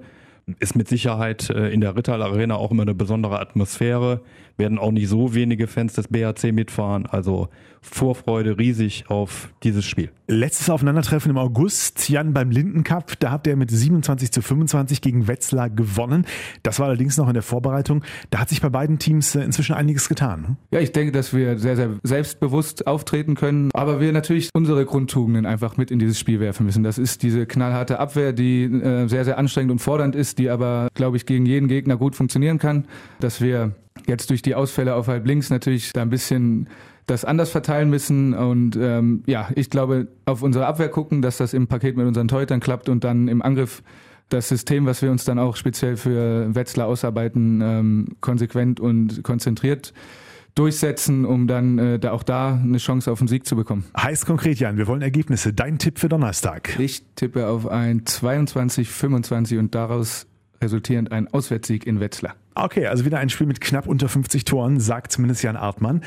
ist 0.60 0.76
mit 0.76 0.88
Sicherheit 0.88 1.50
äh, 1.50 1.70
in 1.70 1.82
der 1.82 1.96
Rittal 1.96 2.22
Arena 2.22 2.56
auch 2.56 2.72
immer 2.72 2.84
eine 2.84 2.96
besondere 2.96 3.40
Atmosphäre. 3.40 4.22
Werden 4.58 4.78
auch 4.78 4.92
nicht 4.92 5.10
so 5.10 5.34
wenige 5.34 5.68
Fans 5.68 5.94
des 5.94 6.08
BAC 6.08 6.54
mitfahren. 6.54 7.06
Also 7.06 7.50
Vorfreude 7.82 8.58
riesig 8.58 9.06
auf 9.10 9.50
dieses 9.64 9.86
Spiel. 9.86 10.10
Letztes 10.28 10.72
Aufeinandertreffen 10.72 11.30
im 11.30 11.38
August, 11.38 12.10
Jan 12.10 12.34
beim 12.34 12.50
Linden 12.50 12.84
Cup, 12.84 13.14
da 13.20 13.30
habt 13.30 13.46
ihr 13.46 13.56
mit 13.56 13.70
27 13.70 14.32
zu 14.32 14.42
25 14.42 15.02
gegen 15.02 15.28
Wetzlar 15.28 15.70
gewonnen. 15.70 16.26
Das 16.64 16.80
war 16.80 16.88
allerdings 16.88 17.16
noch 17.18 17.28
in 17.28 17.36
der 17.36 17.44
Vorbereitung. 17.44 18.04
Da 18.32 18.40
hat 18.40 18.50
sich 18.50 18.60
bei 18.60 18.70
beiden 18.70 18.98
Teams 18.98 19.36
äh, 19.36 19.44
inzwischen 19.44 19.76
einiges 19.76 20.10
getan. 20.10 20.42
Ne? 20.42 20.56
Ja, 20.72 20.80
ich 20.80 20.94
denke, 20.94 21.12
dass 21.12 21.32
wir 21.34 21.60
sehr, 21.60 21.76
sehr 21.76 21.92
selbstbewusst 22.02 22.88
auftreten 22.88 23.36
können, 23.36 23.70
aber 23.74 24.00
wir 24.00 24.12
natürlich 24.12 24.50
unsere 24.54 24.86
Grundtugenden 24.86 25.46
einfach 25.46 25.78
mit 25.78 25.92
in 25.92 26.00
dieses 26.00 26.20
Spiel 26.20 26.40
werfen 26.40 26.66
müssen. 26.66 26.84
Das 26.84 26.98
ist 26.98 27.22
diese 27.22 27.46
knallharte 27.46 28.00
Abwehr, 28.00 28.34
die 28.34 28.64
äh, 28.64 29.08
sehr, 29.08 29.26
sehr 29.26 29.38
anstrengend 29.38 29.72
und 29.72 29.80
fordernd 29.80 30.16
ist, 30.16 30.35
die 30.36 30.50
aber, 30.50 30.90
glaube 30.94 31.18
ich, 31.18 31.26
gegen 31.26 31.46
jeden 31.46 31.68
Gegner 31.68 31.98
gut 31.98 32.16
funktionieren 32.16 32.60
kann. 32.60 32.86
Dass 33.20 33.42
wir 33.42 33.76
jetzt 34.08 34.30
durch 34.30 34.42
die 34.42 34.56
Ausfälle 34.56 34.96
auf 34.96 35.08
halb 35.08 35.26
links 35.26 35.50
natürlich 35.50 35.94
da 35.94 36.02
ein 36.02 36.10
bisschen 36.10 36.68
das 37.08 37.24
anders 37.24 37.52
verteilen 37.52 37.90
müssen 37.90 38.34
und 38.34 38.76
ähm, 38.76 39.24
ja, 39.28 39.50
ich 39.56 39.70
glaube, 39.70 40.08
auf 40.26 40.42
unsere 40.42 40.66
Abwehr 40.66 40.90
gucken, 40.90 41.22
dass 41.22 41.38
das 41.38 41.54
im 41.54 41.68
Paket 41.68 41.98
mit 41.98 42.08
unseren 42.08 42.28
Torhütern 42.28 42.60
klappt 42.60 42.90
und 42.90 43.04
dann 43.04 43.28
im 43.28 43.44
Angriff 43.44 43.84
das 44.30 44.50
System, 44.50 44.88
was 44.88 45.04
wir 45.04 45.12
uns 45.12 45.24
dann 45.24 45.38
auch 45.38 45.56
speziell 45.56 45.98
für 45.98 46.54
Wetzlar 46.56 46.88
ausarbeiten, 46.88 47.62
ähm, 47.62 48.08
konsequent 48.22 48.80
und 48.80 49.24
konzentriert 49.24 49.94
durchsetzen, 50.56 51.26
um 51.26 51.48
dann 51.48 51.78
äh, 51.78 52.00
da 52.00 52.12
auch 52.12 52.24
da 52.24 52.56
eine 52.56 52.78
Chance 52.78 53.12
auf 53.12 53.20
den 53.20 53.28
Sieg 53.28 53.46
zu 53.46 53.56
bekommen. 53.56 53.86
Heißt 53.98 54.26
konkret, 54.26 54.60
Jan, 54.60 54.78
wir 54.78 54.88
wollen 54.88 55.02
Ergebnisse. 55.02 55.54
Dein 55.54 55.78
Tipp 55.78 56.00
für 56.00 56.10
Donnerstag? 56.10 56.80
Ich 56.80 57.04
tippe 57.16 57.48
auf 57.48 57.68
ein 57.68 58.02
22-25 58.02 59.60
und 59.60 59.76
daraus 59.76 60.28
resultierend 60.62 61.12
ein 61.12 61.28
Auswärtssieg 61.28 61.86
in 61.86 62.00
Wetzlar. 62.00 62.36
Okay, 62.56 62.88
also 62.88 63.04
wieder 63.04 63.20
ein 63.20 63.30
Spiel 63.30 63.48
mit 63.48 63.60
knapp 63.60 63.86
unter 63.86 64.08
50 64.08 64.46
Toren, 64.46 64.80
sagt 64.80 65.12
zumindest 65.12 65.44
Jan 65.44 65.58
Artmann. 65.58 66.02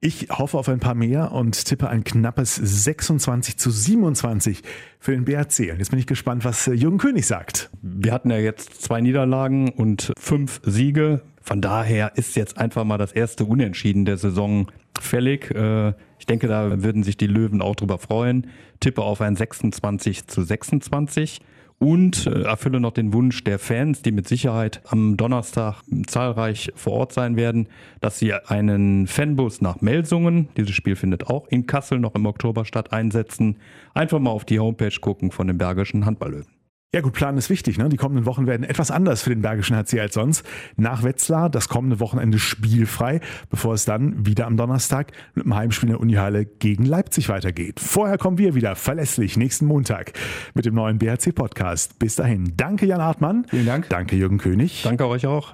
Ich 0.00 0.28
hoffe 0.30 0.58
auf 0.58 0.68
ein 0.68 0.80
paar 0.80 0.94
mehr 0.94 1.32
und 1.32 1.64
tippe 1.64 1.88
ein 1.88 2.04
knappes 2.04 2.56
26 2.56 3.56
zu 3.56 3.70
27 3.70 4.62
für 4.98 5.12
den 5.12 5.24
BRC. 5.24 5.72
Und 5.72 5.78
jetzt 5.78 5.88
bin 5.90 5.98
ich 5.98 6.06
gespannt, 6.06 6.44
was 6.44 6.68
äh, 6.68 6.74
Jürgen 6.74 6.98
König 6.98 7.26
sagt. 7.26 7.70
Wir 7.80 8.12
hatten 8.12 8.30
ja 8.30 8.36
jetzt 8.36 8.82
zwei 8.82 9.00
Niederlagen 9.00 9.70
und 9.70 10.12
fünf 10.18 10.60
Siege. 10.62 11.22
Von 11.44 11.60
daher 11.60 12.12
ist 12.16 12.36
jetzt 12.36 12.56
einfach 12.56 12.84
mal 12.84 12.96
das 12.96 13.12
erste 13.12 13.44
Unentschieden 13.44 14.06
der 14.06 14.16
Saison 14.16 14.68
fällig. 14.98 15.50
Äh, 15.50 15.92
ich 16.18 16.24
denke, 16.24 16.48
da 16.48 16.82
würden 16.82 17.02
sich 17.02 17.18
die 17.18 17.26
Löwen 17.26 17.60
auch 17.60 17.76
drüber 17.76 17.98
freuen. 17.98 18.46
Tippe 18.80 19.02
auf 19.02 19.20
ein 19.20 19.36
26 19.36 20.26
zu 20.26 20.42
26 20.42 21.40
und 21.78 22.26
äh, 22.26 22.44
erfülle 22.44 22.80
noch 22.80 22.92
den 22.92 23.12
Wunsch 23.12 23.44
der 23.44 23.58
Fans, 23.58 24.00
die 24.00 24.10
mit 24.10 24.26
Sicherheit 24.26 24.80
am 24.86 25.18
Donnerstag 25.18 25.82
zahlreich 26.06 26.72
vor 26.76 26.94
Ort 26.94 27.12
sein 27.12 27.36
werden, 27.36 27.68
dass 28.00 28.18
sie 28.18 28.32
einen 28.32 29.06
Fanbus 29.06 29.60
nach 29.60 29.82
Melsungen, 29.82 30.48
dieses 30.56 30.74
Spiel 30.74 30.96
findet 30.96 31.26
auch 31.26 31.46
in 31.48 31.66
Kassel 31.66 31.98
noch 31.98 32.14
im 32.14 32.24
Oktober 32.24 32.64
statt, 32.64 32.94
einsetzen. 32.94 33.56
Einfach 33.92 34.18
mal 34.18 34.30
auf 34.30 34.46
die 34.46 34.60
Homepage 34.60 34.98
gucken 34.98 35.30
von 35.30 35.46
den 35.46 35.58
Bergischen 35.58 36.06
Handballlöwen. 36.06 36.53
Ja 36.94 37.00
gut, 37.00 37.12
Plan 37.12 37.36
ist 37.36 37.50
wichtig. 37.50 37.76
Ne? 37.76 37.88
Die 37.88 37.96
kommenden 37.96 38.24
Wochen 38.24 38.46
werden 38.46 38.62
etwas 38.62 38.92
anders 38.92 39.20
für 39.20 39.30
den 39.30 39.42
Bergischen 39.42 39.76
HC 39.76 39.98
als 39.98 40.14
sonst. 40.14 40.46
Nach 40.76 41.02
Wetzlar 41.02 41.50
das 41.50 41.68
kommende 41.68 41.98
Wochenende 41.98 42.38
spielfrei, 42.38 43.20
bevor 43.50 43.74
es 43.74 43.84
dann 43.84 44.24
wieder 44.24 44.46
am 44.46 44.56
Donnerstag 44.56 45.10
mit 45.34 45.44
dem 45.44 45.56
Heimspiel 45.56 45.88
in 45.88 45.94
der 45.94 46.00
Unihalle 46.00 46.44
gegen 46.44 46.84
Leipzig 46.84 47.28
weitergeht. 47.28 47.80
Vorher 47.80 48.16
kommen 48.16 48.38
wir 48.38 48.54
wieder 48.54 48.76
verlässlich 48.76 49.36
nächsten 49.36 49.66
Montag 49.66 50.12
mit 50.54 50.66
dem 50.66 50.76
neuen 50.76 50.98
BHC 50.98 51.32
Podcast. 51.32 51.98
Bis 51.98 52.14
dahin, 52.14 52.52
danke 52.56 52.86
Jan 52.86 53.02
Hartmann. 53.02 53.44
Vielen 53.48 53.66
Dank. 53.66 53.88
Danke 53.88 54.14
Jürgen 54.14 54.38
König. 54.38 54.84
Danke 54.84 55.08
euch 55.08 55.26
auch. 55.26 55.52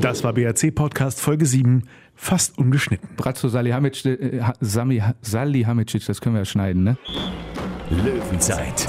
Das 0.00 0.24
war 0.24 0.32
BHC 0.32 0.70
Podcast 0.70 1.20
Folge 1.20 1.44
7, 1.44 1.82
fast 2.14 2.56
ungeschnitten. 2.56 3.10
Bratzo 3.18 3.48
Salihamidzic, 3.48 4.18
äh, 4.18 4.40
Sami, 4.60 5.02
Salihamidzic, 5.20 6.06
das 6.06 6.22
können 6.22 6.36
wir 6.36 6.40
ja 6.40 6.46
schneiden, 6.46 6.84
ne? 6.84 6.96
Löwenzeit, 7.90 8.88